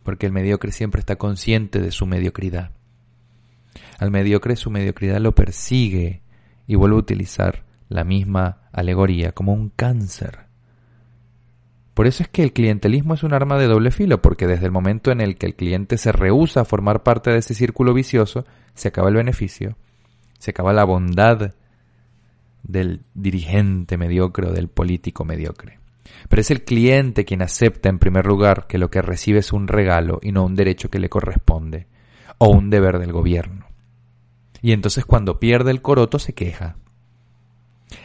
porque 0.09 0.25
el 0.25 0.33
mediocre 0.33 0.73
siempre 0.73 1.01
está 1.01 1.17
consciente 1.17 1.81
de 1.81 1.91
su 1.91 2.07
mediocridad. 2.07 2.71
Al 3.99 4.11
mediocre 4.11 4.57
su 4.57 4.71
mediocridad 4.71 5.21
lo 5.21 5.35
persigue 5.35 6.23
y 6.67 6.77
vuelve 6.77 6.97
a 6.97 7.01
utilizar 7.01 7.67
la 7.91 8.05
misma 8.05 8.63
alegoría 8.73 9.33
como 9.33 9.53
un 9.53 9.69
cáncer. 9.69 10.47
Por 11.93 12.07
eso 12.07 12.23
es 12.23 12.31
que 12.31 12.43
el 12.43 12.55
clientelismo 12.55 13.13
es 13.13 13.23
un 13.23 13.35
arma 13.35 13.59
de 13.59 13.67
doble 13.67 13.91
filo, 13.91 14.23
porque 14.23 14.47
desde 14.47 14.65
el 14.65 14.73
momento 14.73 15.11
en 15.11 15.21
el 15.21 15.37
que 15.37 15.45
el 15.45 15.57
cliente 15.57 15.99
se 15.99 16.11
rehúsa 16.11 16.63
a 16.63 16.65
formar 16.65 17.03
parte 17.03 17.31
de 17.31 17.41
ese 17.41 17.53
círculo 17.53 17.93
vicioso, 17.93 18.47
se 18.73 18.89
acaba 18.89 19.11
el 19.11 19.17
beneficio, 19.17 19.77
se 20.39 20.53
acaba 20.53 20.73
la 20.73 20.85
bondad 20.85 21.53
del 22.69 23.03
dirigente 23.15 23.97
mediocre 23.97 24.47
o 24.47 24.53
del 24.53 24.69
político 24.69 25.25
mediocre. 25.25 25.81
Pero 26.29 26.41
es 26.41 26.51
el 26.51 26.65
cliente 26.65 27.25
quien 27.25 27.43
acepta 27.43 27.89
en 27.89 27.99
primer 27.99 28.27
lugar 28.27 28.67
que 28.69 28.79
lo 28.79 28.91
que 28.91 29.03
recibe 29.03 29.41
es 29.41 29.53
un 29.53 29.67
regalo 29.67 30.21
y 30.23 30.31
no 30.31 30.45
un 30.45 30.55
derecho 30.55 30.91
que 30.91 31.01
le 31.01 31.09
corresponde, 31.09 31.87
o 32.39 32.51
un 32.51 32.71
deber 32.71 32.99
del 32.99 33.13
gobierno. 33.13 33.67
Y 34.63 34.73
entonces 34.73 35.05
cuando 35.05 35.41
pierde 35.41 35.71
el 35.71 35.83
coroto 35.83 36.19
se 36.19 36.35
queja. 36.35 36.77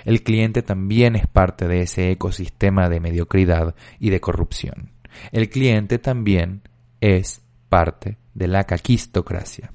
El 0.06 0.24
cliente 0.24 0.62
también 0.62 1.16
es 1.16 1.28
parte 1.28 1.68
de 1.68 1.82
ese 1.82 2.12
ecosistema 2.12 2.90
de 2.90 3.00
mediocridad 3.00 3.76
y 4.00 4.10
de 4.10 4.22
corrupción. 4.22 4.92
El 5.32 5.50
cliente 5.50 6.00
también 6.00 6.62
es 7.02 7.44
parte 7.70 8.18
de 8.34 8.48
la 8.48 8.64
caquistocracia. 8.64 9.72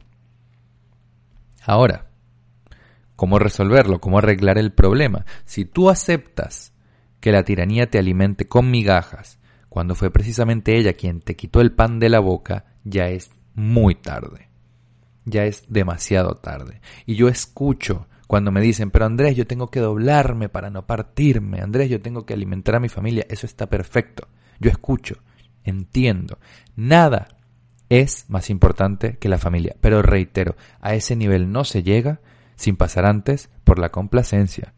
Ahora, 1.65 2.08
¿cómo 3.19 3.41
resolverlo? 3.41 4.01
¿Cómo 4.01 4.19
arreglar 4.19 4.59
el 4.59 4.71
problema? 4.71 5.27
Si 5.45 5.65
tú 5.65 5.91
aceptas 5.91 6.73
que 7.19 7.33
la 7.33 7.43
tiranía 7.43 7.91
te 7.91 7.99
alimente 7.99 8.47
con 8.47 8.71
migajas, 8.71 9.41
cuando 9.69 9.97
fue 9.97 10.13
precisamente 10.13 10.79
ella 10.79 10.93
quien 10.93 11.21
te 11.21 11.35
quitó 11.35 11.61
el 11.61 11.73
pan 11.73 11.99
de 11.99 12.11
la 12.11 12.21
boca, 12.21 12.67
ya 12.85 13.09
es 13.09 13.33
muy 13.57 13.97
tarde. 13.97 14.51
Ya 15.25 15.47
es 15.47 15.65
demasiado 15.69 16.37
tarde. 16.37 16.81
Y 17.07 17.17
yo 17.17 17.27
escucho 17.27 18.07
cuando 18.29 18.53
me 18.53 18.61
dicen, 18.61 18.93
pero 18.93 19.07
Andrés, 19.07 19.35
yo 19.35 19.49
tengo 19.49 19.69
que 19.69 19.81
doblarme 19.81 20.49
para 20.49 20.71
no 20.71 20.87
partirme, 20.87 21.61
Andrés, 21.61 21.91
yo 21.91 22.01
tengo 22.01 22.25
que 22.25 22.35
alimentar 22.35 22.77
a 22.77 22.81
mi 22.81 22.89
familia, 22.89 23.27
eso 23.29 23.47
está 23.47 23.67
perfecto. 23.67 24.29
Yo 24.61 24.71
escucho, 24.71 25.17
entiendo. 25.65 26.39
Nada 26.77 27.27
es 27.89 28.27
más 28.29 28.49
importante 28.49 29.17
que 29.17 29.29
la 29.29 29.39
familia. 29.39 29.75
Pero 29.81 30.03
reitero, 30.03 30.55
a 30.81 30.95
ese 30.95 31.17
nivel 31.17 31.51
no 31.51 31.65
se 31.65 31.83
llega 31.83 32.21
sin 32.59 32.77
pasar 32.77 33.07
antes 33.07 33.51
por 33.65 33.79
la 33.79 33.91
complacencia, 33.91 34.75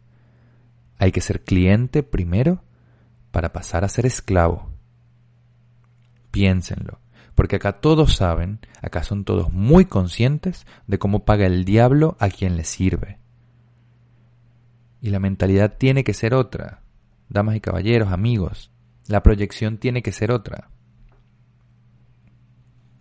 hay 0.97 1.11
que 1.11 1.19
ser 1.19 1.43
cliente 1.43 2.03
primero 2.03 2.63
para 3.31 3.51
pasar 3.51 3.83
a 3.83 3.89
ser 3.89 4.05
esclavo. 4.05 4.71
Piénsenlo, 6.29 6.99
porque 7.33 7.55
acá 7.55 7.81
todos 7.81 8.15
saben, 8.15 8.59
acá 8.81 9.03
son 9.03 9.25
todos 9.25 9.51
muy 9.51 9.85
conscientes 9.85 10.67
de 10.85 10.99
cómo 10.99 11.25
paga 11.25 11.47
el 11.47 11.65
diablo 11.65 12.15
a 12.19 12.29
quien 12.29 12.55
le 12.55 12.63
sirve. 12.63 13.17
Y 15.01 15.09
la 15.09 15.19
mentalidad 15.19 15.75
tiene 15.77 16.03
que 16.03 16.13
ser 16.13 16.35
otra. 16.35 16.83
Damas 17.29 17.55
y 17.55 17.61
caballeros, 17.61 18.11
amigos, 18.11 18.71
la 19.07 19.23
proyección 19.23 19.79
tiene 19.79 20.03
que 20.03 20.11
ser 20.11 20.31
otra. 20.31 20.69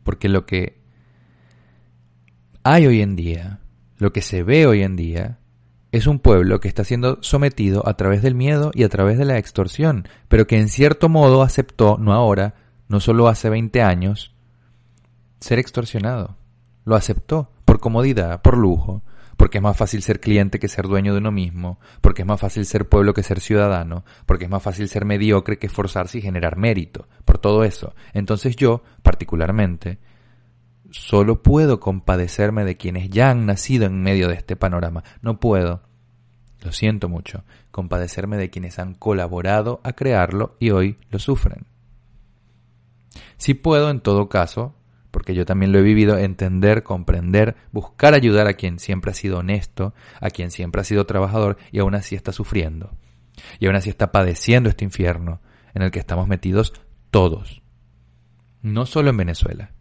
Porque 0.04 0.30
lo 0.30 0.46
que 0.46 0.80
hay 2.62 2.86
hoy 2.86 3.02
en 3.02 3.16
día, 3.16 3.59
lo 4.00 4.12
que 4.12 4.22
se 4.22 4.42
ve 4.42 4.66
hoy 4.66 4.82
en 4.82 4.96
día, 4.96 5.38
es 5.92 6.06
un 6.06 6.20
pueblo 6.20 6.58
que 6.58 6.68
está 6.68 6.84
siendo 6.84 7.18
sometido 7.20 7.86
a 7.86 7.94
través 7.94 8.22
del 8.22 8.34
miedo 8.34 8.70
y 8.74 8.84
a 8.84 8.88
través 8.88 9.18
de 9.18 9.26
la 9.26 9.36
extorsión, 9.36 10.08
pero 10.28 10.46
que 10.46 10.58
en 10.58 10.68
cierto 10.68 11.10
modo 11.10 11.42
aceptó, 11.42 11.98
no 11.98 12.14
ahora, 12.14 12.54
no 12.88 13.00
solo 13.00 13.28
hace 13.28 13.50
20 13.50 13.82
años, 13.82 14.34
ser 15.38 15.58
extorsionado. 15.58 16.36
Lo 16.84 16.96
aceptó 16.96 17.50
por 17.66 17.78
comodidad, 17.78 18.40
por 18.40 18.56
lujo, 18.56 19.02
porque 19.36 19.58
es 19.58 19.62
más 19.62 19.76
fácil 19.76 20.02
ser 20.02 20.18
cliente 20.18 20.58
que 20.58 20.68
ser 20.68 20.86
dueño 20.86 21.12
de 21.12 21.18
uno 21.18 21.30
mismo, 21.30 21.78
porque 22.00 22.22
es 22.22 22.28
más 22.28 22.40
fácil 22.40 22.64
ser 22.64 22.88
pueblo 22.88 23.12
que 23.12 23.22
ser 23.22 23.40
ciudadano, 23.40 24.04
porque 24.24 24.44
es 24.44 24.50
más 24.50 24.62
fácil 24.62 24.88
ser 24.88 25.04
mediocre 25.04 25.58
que 25.58 25.66
esforzarse 25.66 26.18
y 26.18 26.22
generar 26.22 26.56
mérito, 26.56 27.06
por 27.26 27.36
todo 27.36 27.64
eso. 27.64 27.94
Entonces 28.14 28.56
yo, 28.56 28.82
particularmente, 29.02 29.98
Solo 30.90 31.42
puedo 31.42 31.78
compadecerme 31.78 32.64
de 32.64 32.76
quienes 32.76 33.10
ya 33.10 33.30
han 33.30 33.46
nacido 33.46 33.86
en 33.86 34.02
medio 34.02 34.28
de 34.28 34.34
este 34.34 34.56
panorama. 34.56 35.04
No 35.22 35.38
puedo, 35.38 35.82
lo 36.62 36.72
siento 36.72 37.08
mucho, 37.08 37.44
compadecerme 37.70 38.36
de 38.36 38.50
quienes 38.50 38.78
han 38.78 38.94
colaborado 38.94 39.80
a 39.84 39.92
crearlo 39.92 40.56
y 40.58 40.70
hoy 40.70 40.98
lo 41.10 41.18
sufren. 41.18 41.66
Sí 43.36 43.54
puedo, 43.54 43.90
en 43.90 44.00
todo 44.00 44.28
caso, 44.28 44.74
porque 45.10 45.34
yo 45.34 45.44
también 45.44 45.72
lo 45.72 45.78
he 45.78 45.82
vivido, 45.82 46.18
entender, 46.18 46.82
comprender, 46.82 47.56
buscar 47.72 48.14
ayudar 48.14 48.46
a 48.48 48.54
quien 48.54 48.78
siempre 48.78 49.12
ha 49.12 49.14
sido 49.14 49.38
honesto, 49.38 49.94
a 50.20 50.30
quien 50.30 50.50
siempre 50.50 50.80
ha 50.80 50.84
sido 50.84 51.06
trabajador 51.06 51.56
y 51.72 51.78
aún 51.78 51.94
así 51.94 52.14
está 52.14 52.32
sufriendo. 52.32 52.90
Y 53.58 53.66
aún 53.66 53.76
así 53.76 53.90
está 53.90 54.12
padeciendo 54.12 54.68
este 54.68 54.84
infierno 54.84 55.40
en 55.74 55.82
el 55.82 55.90
que 55.90 56.00
estamos 56.00 56.28
metidos 56.28 56.72
todos. 57.10 57.62
No 58.62 58.86
solo 58.86 59.10
en 59.10 59.16
Venezuela, 59.16 59.72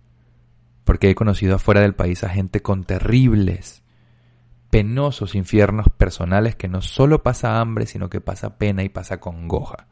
porque 0.90 1.12
he 1.12 1.14
conocido 1.14 1.58
afuera 1.58 1.82
del 1.82 1.94
país 1.94 2.24
a 2.24 2.30
gente 2.30 2.64
con 2.64 2.84
terribles, 2.84 3.84
penosos 4.72 5.36
infiernos 5.36 5.86
personales 5.96 6.56
que 6.56 6.68
no 6.68 6.82
solo 6.82 7.22
pasa 7.22 7.60
hambre, 7.60 7.86
sino 7.86 8.10
que 8.10 8.22
pasa 8.22 8.58
pena 8.58 8.84
y 8.84 8.90
pasa 8.90 9.20
congoja. 9.20 9.86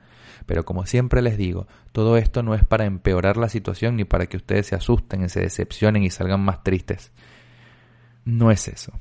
Pero 0.48 0.66
como 0.66 0.88
siempre 0.88 1.22
les 1.22 1.38
digo, 1.38 1.68
todo 1.92 2.18
esto 2.18 2.42
no 2.42 2.56
es 2.56 2.66
para 2.66 2.86
empeorar 2.86 3.38
la 3.38 3.48
situación 3.48 3.96
ni 3.96 4.06
para 4.06 4.26
que 4.26 4.38
ustedes 4.38 4.66
se 4.66 4.76
asusten 4.76 5.24
y 5.24 5.30
se 5.30 5.42
decepcionen 5.42 6.02
y 6.02 6.10
salgan 6.10 6.42
más 6.42 6.64
tristes. 6.64 7.12
No 8.26 8.50
es 8.50 8.68
eso. 8.68 8.92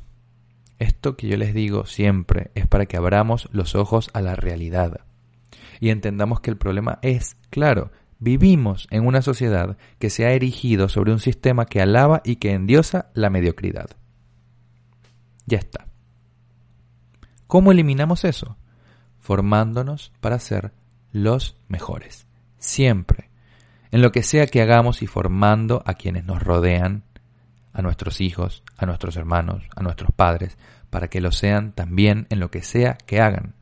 Esto 0.79 1.17
que 1.17 1.29
yo 1.29 1.39
les 1.39 1.55
digo 1.55 1.87
siempre 1.87 2.51
es 2.55 2.67
para 2.67 2.85
que 2.85 2.99
abramos 2.99 3.49
los 3.53 3.75
ojos 3.75 4.11
a 4.13 4.21
la 4.21 4.37
realidad 4.37 5.01
y 5.81 5.89
entendamos 5.89 6.41
que 6.41 6.51
el 6.51 6.59
problema 6.59 6.99
es, 7.01 7.39
claro, 7.49 7.91
Vivimos 8.19 8.87
en 8.91 9.07
una 9.07 9.21
sociedad 9.21 9.77
que 9.99 10.09
se 10.09 10.25
ha 10.25 10.33
erigido 10.33 10.89
sobre 10.89 11.13
un 11.13 11.21
sistema 11.21 11.67
que 11.67 11.83
alaba 11.83 12.23
y 12.25 12.37
que 12.37 12.53
endiosa 12.53 13.11
la 13.15 13.29
mediocridad. 13.29 13.91
Ya 15.45 15.59
está. 15.59 15.87
¿Cómo 17.47 17.73
eliminamos 17.73 18.25
eso? 18.25 18.57
Formándonos 19.21 20.13
para 20.21 20.39
ser 20.39 20.73
los 21.13 21.57
mejores. 21.69 22.27
Siempre. 22.59 23.31
En 23.91 24.03
lo 24.03 24.13
que 24.13 24.23
sea 24.23 24.47
que 24.47 24.63
hagamos 24.63 25.03
y 25.03 25.07
formando 25.07 25.83
a 25.87 25.95
quienes 25.95 26.25
nos 26.25 26.43
rodean, 26.43 27.05
a 27.73 27.83
nuestros 27.83 28.23
hijos, 28.23 28.63
a 28.79 28.87
nuestros 28.87 29.17
hermanos, 29.17 29.63
a 29.77 29.83
nuestros 29.83 30.11
padres, 30.13 30.57
para 30.89 31.09
que 31.09 31.21
lo 31.21 31.31
sean 31.31 31.73
también 31.73 32.27
en 32.31 32.41
lo 32.41 32.51
que 32.51 32.63
sea 32.63 32.95
que 32.95 33.21
hagan 33.21 33.55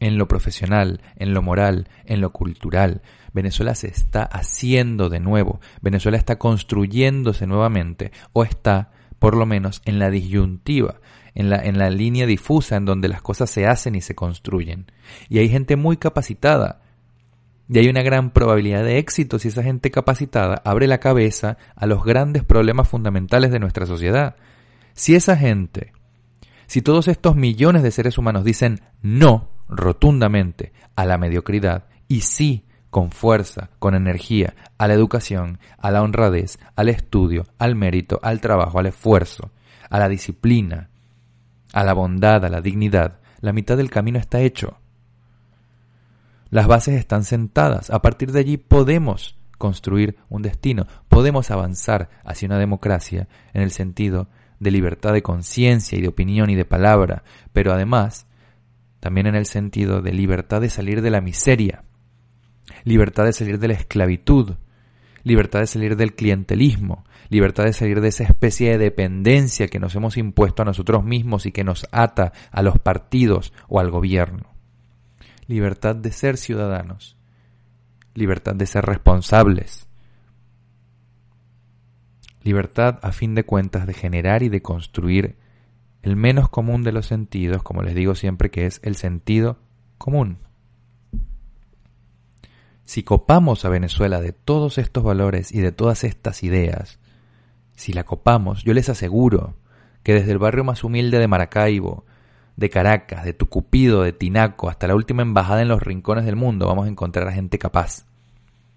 en 0.00 0.18
lo 0.18 0.28
profesional, 0.28 1.00
en 1.16 1.32
lo 1.32 1.42
moral, 1.42 1.88
en 2.04 2.20
lo 2.20 2.30
cultural. 2.30 3.02
Venezuela 3.34 3.74
se 3.74 3.88
está 3.88 4.22
haciendo 4.22 5.10
de 5.10 5.20
nuevo, 5.20 5.60
Venezuela 5.82 6.16
está 6.16 6.38
construyéndose 6.38 7.46
nuevamente 7.46 8.12
o 8.32 8.44
está 8.44 8.92
por 9.18 9.36
lo 9.36 9.44
menos 9.44 9.82
en 9.84 9.98
la 9.98 10.08
disyuntiva, 10.08 11.00
en 11.34 11.50
la, 11.50 11.56
en 11.56 11.78
la 11.78 11.90
línea 11.90 12.26
difusa 12.26 12.76
en 12.76 12.84
donde 12.84 13.08
las 13.08 13.22
cosas 13.22 13.50
se 13.50 13.66
hacen 13.66 13.96
y 13.96 14.00
se 14.00 14.14
construyen. 14.14 14.86
Y 15.28 15.38
hay 15.38 15.48
gente 15.48 15.76
muy 15.76 15.96
capacitada. 15.96 16.80
Y 17.68 17.78
hay 17.78 17.88
una 17.88 18.02
gran 18.02 18.30
probabilidad 18.30 18.84
de 18.84 18.98
éxito 18.98 19.38
si 19.38 19.48
esa 19.48 19.62
gente 19.62 19.90
capacitada 19.90 20.60
abre 20.64 20.86
la 20.86 20.98
cabeza 20.98 21.56
a 21.74 21.86
los 21.86 22.04
grandes 22.04 22.44
problemas 22.44 22.88
fundamentales 22.88 23.50
de 23.50 23.58
nuestra 23.58 23.86
sociedad. 23.86 24.36
Si 24.92 25.14
esa 25.14 25.36
gente, 25.36 25.92
si 26.66 26.82
todos 26.82 27.08
estos 27.08 27.34
millones 27.34 27.82
de 27.82 27.90
seres 27.90 28.18
humanos 28.18 28.44
dicen 28.44 28.82
no 29.00 29.48
rotundamente 29.68 30.72
a 30.94 31.06
la 31.06 31.16
mediocridad 31.16 31.86
y 32.06 32.20
sí 32.20 32.63
con 32.94 33.10
fuerza, 33.10 33.70
con 33.80 33.96
energía, 33.96 34.54
a 34.78 34.86
la 34.86 34.94
educación, 34.94 35.58
a 35.78 35.90
la 35.90 36.00
honradez, 36.00 36.60
al 36.76 36.88
estudio, 36.88 37.44
al 37.58 37.74
mérito, 37.74 38.20
al 38.22 38.40
trabajo, 38.40 38.78
al 38.78 38.86
esfuerzo, 38.86 39.50
a 39.90 39.98
la 39.98 40.08
disciplina, 40.08 40.90
a 41.72 41.82
la 41.82 41.92
bondad, 41.92 42.44
a 42.44 42.48
la 42.48 42.60
dignidad, 42.60 43.18
la 43.40 43.52
mitad 43.52 43.76
del 43.76 43.90
camino 43.90 44.20
está 44.20 44.42
hecho. 44.42 44.78
Las 46.50 46.68
bases 46.68 46.94
están 46.94 47.24
sentadas. 47.24 47.90
A 47.90 48.00
partir 48.00 48.30
de 48.30 48.38
allí 48.38 48.58
podemos 48.58 49.36
construir 49.58 50.16
un 50.28 50.42
destino, 50.42 50.86
podemos 51.08 51.50
avanzar 51.50 52.10
hacia 52.22 52.46
una 52.46 52.60
democracia 52.60 53.26
en 53.54 53.62
el 53.62 53.72
sentido 53.72 54.28
de 54.60 54.70
libertad 54.70 55.12
de 55.14 55.22
conciencia 55.24 55.98
y 55.98 56.00
de 56.00 56.06
opinión 56.06 56.48
y 56.48 56.54
de 56.54 56.64
palabra, 56.64 57.24
pero 57.52 57.72
además 57.72 58.28
también 59.00 59.26
en 59.26 59.34
el 59.34 59.46
sentido 59.46 60.00
de 60.00 60.12
libertad 60.12 60.60
de 60.60 60.70
salir 60.70 61.02
de 61.02 61.10
la 61.10 61.20
miseria, 61.20 61.82
libertad 62.84 63.24
de 63.24 63.32
salir 63.32 63.58
de 63.58 63.68
la 63.68 63.74
esclavitud, 63.74 64.54
libertad 65.22 65.60
de 65.60 65.66
salir 65.66 65.96
del 65.96 66.14
clientelismo, 66.14 67.04
libertad 67.30 67.64
de 67.64 67.72
salir 67.72 68.00
de 68.00 68.08
esa 68.08 68.24
especie 68.24 68.70
de 68.70 68.78
dependencia 68.78 69.68
que 69.68 69.80
nos 69.80 69.94
hemos 69.94 70.16
impuesto 70.16 70.62
a 70.62 70.66
nosotros 70.66 71.04
mismos 71.04 71.46
y 71.46 71.52
que 71.52 71.64
nos 71.64 71.86
ata 71.90 72.32
a 72.50 72.62
los 72.62 72.78
partidos 72.78 73.52
o 73.68 73.80
al 73.80 73.90
gobierno. 73.90 74.52
Libertad 75.46 75.96
de 75.96 76.12
ser 76.12 76.36
ciudadanos, 76.36 77.16
libertad 78.14 78.54
de 78.54 78.66
ser 78.66 78.84
responsables, 78.84 79.88
libertad 82.42 82.98
a 83.02 83.12
fin 83.12 83.34
de 83.34 83.44
cuentas 83.44 83.86
de 83.86 83.94
generar 83.94 84.42
y 84.42 84.50
de 84.50 84.62
construir 84.62 85.36
el 86.02 86.16
menos 86.16 86.50
común 86.50 86.82
de 86.82 86.92
los 86.92 87.06
sentidos, 87.06 87.62
como 87.62 87.82
les 87.82 87.94
digo 87.94 88.14
siempre 88.14 88.50
que 88.50 88.66
es 88.66 88.80
el 88.84 88.94
sentido 88.94 89.58
común. 89.96 90.38
Si 92.84 93.02
copamos 93.02 93.64
a 93.64 93.70
Venezuela 93.70 94.20
de 94.20 94.32
todos 94.32 94.78
estos 94.78 95.02
valores 95.02 95.52
y 95.52 95.60
de 95.60 95.72
todas 95.72 96.04
estas 96.04 96.42
ideas, 96.42 96.98
si 97.76 97.92
la 97.92 98.04
copamos, 98.04 98.62
yo 98.62 98.74
les 98.74 98.88
aseguro 98.88 99.56
que 100.02 100.12
desde 100.12 100.32
el 100.32 100.38
barrio 100.38 100.64
más 100.64 100.84
humilde 100.84 101.18
de 101.18 101.28
Maracaibo, 101.28 102.04
de 102.56 102.70
Caracas, 102.70 103.24
de 103.24 103.32
Tucupido, 103.32 104.02
de 104.02 104.12
Tinaco, 104.12 104.68
hasta 104.68 104.86
la 104.86 104.94
última 104.94 105.22
embajada 105.22 105.62
en 105.62 105.68
los 105.68 105.82
rincones 105.82 106.24
del 106.24 106.36
mundo, 106.36 106.66
vamos 106.66 106.86
a 106.86 106.90
encontrar 106.90 107.26
a 107.26 107.32
gente 107.32 107.58
capaz, 107.58 108.04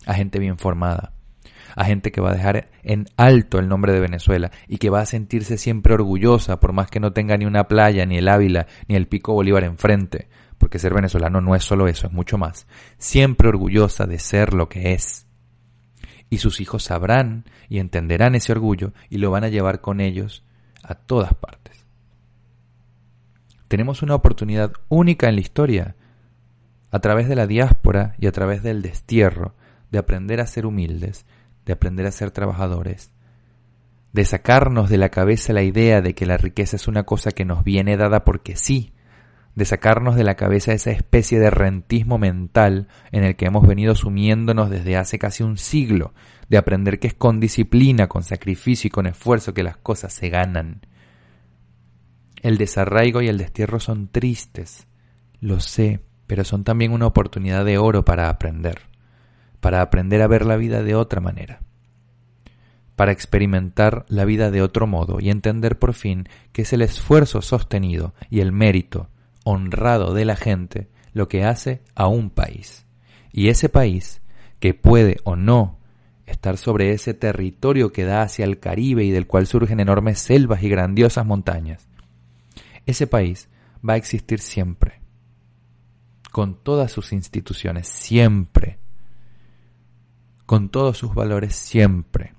a 0.06 0.14
gente 0.14 0.40
bien 0.40 0.58
formada, 0.58 1.12
a 1.76 1.84
gente 1.84 2.12
que 2.12 2.22
va 2.22 2.32
a 2.32 2.34
dejar 2.34 2.70
en 2.84 3.06
alto 3.18 3.60
el 3.60 3.68
nombre 3.68 3.92
de 3.92 4.00
Venezuela 4.00 4.52
y 4.68 4.78
que 4.78 4.90
va 4.90 5.02
a 5.02 5.06
sentirse 5.06 5.58
siempre 5.58 5.94
orgullosa 5.94 6.60
por 6.60 6.72
más 6.72 6.90
que 6.90 7.00
no 7.00 7.12
tenga 7.12 7.38
ni 7.38 7.46
una 7.46 7.68
playa, 7.68 8.06
ni 8.06 8.18
el 8.18 8.30
Ávila, 8.30 8.68
ni 8.88 8.96
el 8.96 9.08
Pico 9.08 9.34
Bolívar 9.34 9.66
enfrente, 9.66 10.28
porque 10.58 10.80
ser 10.80 10.94
venezolano 10.94 11.42
no 11.42 11.56
es 11.56 11.64
solo 11.64 11.88
eso, 11.88 12.08
es 12.08 12.14
mucho 12.14 12.38
más, 12.38 12.68
siempre 12.98 13.50
orgullosa 13.50 14.06
de 14.06 14.20
ser 14.20 14.54
lo 14.54 14.70
que 14.70 14.94
es 14.94 15.28
y 16.30 16.40
sus 16.40 16.60
hijos 16.60 16.84
sabrán 16.84 17.46
y 17.70 17.80
entenderán 17.80 18.36
ese 18.36 18.52
orgullo 18.52 18.94
y 19.10 19.18
lo 19.18 19.32
van 19.32 19.44
a 19.44 19.50
llevar 19.50 19.82
con 19.82 20.02
ellos 20.02 20.44
a 20.84 20.96
todas 20.96 21.34
partes. 21.34 21.86
Tenemos 23.68 24.02
una 24.02 24.16
oportunidad 24.16 24.72
única 24.90 25.28
en 25.28 25.36
la 25.36 25.42
historia, 25.42 25.96
a 26.90 27.00
través 27.00 27.28
de 27.28 27.36
la 27.36 27.48
diáspora 27.48 28.16
y 28.18 28.28
a 28.28 28.32
través 28.32 28.64
del 28.64 28.82
destierro, 28.82 29.56
de 29.92 30.00
aprender 30.00 30.40
a 30.40 30.48
ser 30.48 30.66
humildes, 30.66 31.26
de 31.66 31.74
aprender 31.74 32.06
a 32.06 32.12
ser 32.12 32.32
trabajadores, 32.32 33.12
de 34.14 34.26
sacarnos 34.26 34.90
de 34.90 34.98
la 34.98 35.10
cabeza 35.10 35.52
la 35.54 35.64
idea 35.64 36.02
de 36.02 36.16
que 36.16 36.26
la 36.26 36.38
riqueza 36.38 36.78
es 36.78 36.88
una 36.88 37.04
cosa 37.04 37.32
que 37.32 37.46
nos 37.46 37.64
viene 37.64 37.98
dada 37.98 38.24
porque 38.24 38.56
sí, 38.56 38.94
de 39.58 39.66
sacarnos 39.66 40.16
de 40.16 40.24
la 40.24 40.36
cabeza 40.36 40.72
esa 40.72 40.92
especie 40.92 41.40
de 41.40 41.50
rentismo 41.50 42.20
mental 42.20 42.88
en 43.12 43.24
el 43.24 43.36
que 43.36 43.48
hemos 43.48 43.68
venido 43.68 43.96
sumiéndonos 43.96 44.70
desde 44.70 44.98
hace 44.98 45.18
casi 45.18 45.42
un 45.42 45.58
siglo, 45.58 46.14
de 46.48 46.60
aprender 46.60 47.00
que 47.00 47.08
es 47.08 47.16
con 47.16 47.40
disciplina, 47.40 48.06
con 48.06 48.22
sacrificio 48.22 48.88
y 48.88 48.92
con 48.92 49.08
esfuerzo 49.08 49.56
que 49.56 49.64
las 49.64 49.76
cosas 49.76 50.14
se 50.14 50.30
ganan. 50.30 50.86
El 52.44 52.60
desarraigo 52.60 53.24
y 53.24 53.30
el 53.30 53.40
destierro 53.40 53.80
son 53.80 54.10
tristes, 54.10 54.86
lo 55.40 55.60
sé, 55.60 56.02
pero 56.28 56.44
son 56.44 56.64
también 56.64 56.92
una 56.92 57.08
oportunidad 57.08 57.66
de 57.66 57.80
oro 57.80 58.06
para 58.06 58.30
aprender, 58.30 58.82
para 59.60 59.82
aprender 59.82 60.22
a 60.22 60.28
ver 60.28 60.46
la 60.46 60.58
vida 60.58 60.84
de 60.84 60.94
otra 60.94 61.20
manera, 61.20 61.62
para 62.96 63.12
experimentar 63.12 64.06
la 64.08 64.24
vida 64.24 64.52
de 64.52 64.62
otro 64.62 64.86
modo 64.86 65.20
y 65.20 65.32
entender 65.32 65.80
por 65.80 65.96
fin 65.96 66.30
que 66.52 66.62
es 66.62 66.74
el 66.74 66.84
esfuerzo 66.84 67.42
sostenido 67.42 68.14
y 68.30 68.42
el 68.42 68.52
mérito 68.52 69.10
honrado 69.48 70.14
de 70.14 70.26
la 70.26 70.36
gente 70.36 70.90
lo 71.14 71.30
que 71.30 71.44
hace 71.46 71.82
a 71.96 72.08
un 72.08 72.30
país. 72.30 72.86
Y 73.32 73.48
ese 73.48 73.70
país, 73.70 74.22
que 74.60 74.74
puede 74.74 75.18
o 75.24 75.36
no 75.36 75.80
estar 76.26 76.58
sobre 76.58 76.92
ese 76.92 77.14
territorio 77.14 77.94
que 77.94 78.04
da 78.04 78.24
hacia 78.24 78.44
el 78.44 78.60
Caribe 78.60 79.06
y 79.06 79.12
del 79.12 79.26
cual 79.26 79.48
surgen 79.48 79.80
enormes 79.80 80.20
selvas 80.20 80.62
y 80.64 80.70
grandiosas 80.70 81.26
montañas, 81.26 81.88
ese 82.86 83.08
país 83.08 83.50
va 83.88 83.94
a 83.94 83.98
existir 83.98 84.40
siempre, 84.40 85.00
con 86.32 86.62
todas 86.62 86.92
sus 86.92 87.14
instituciones, 87.14 87.88
siempre, 87.88 88.80
con 90.46 90.70
todos 90.70 90.98
sus 90.98 91.14
valores, 91.16 91.56
siempre, 91.56 92.34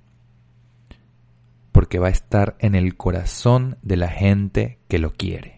porque 1.73 1.99
va 1.99 2.09
a 2.09 2.11
estar 2.11 2.57
en 2.59 2.75
el 2.75 2.97
corazón 2.97 3.79
de 3.83 3.97
la 3.97 4.09
gente 4.09 4.79
que 4.89 4.99
lo 4.99 5.15
quiere. 5.15 5.58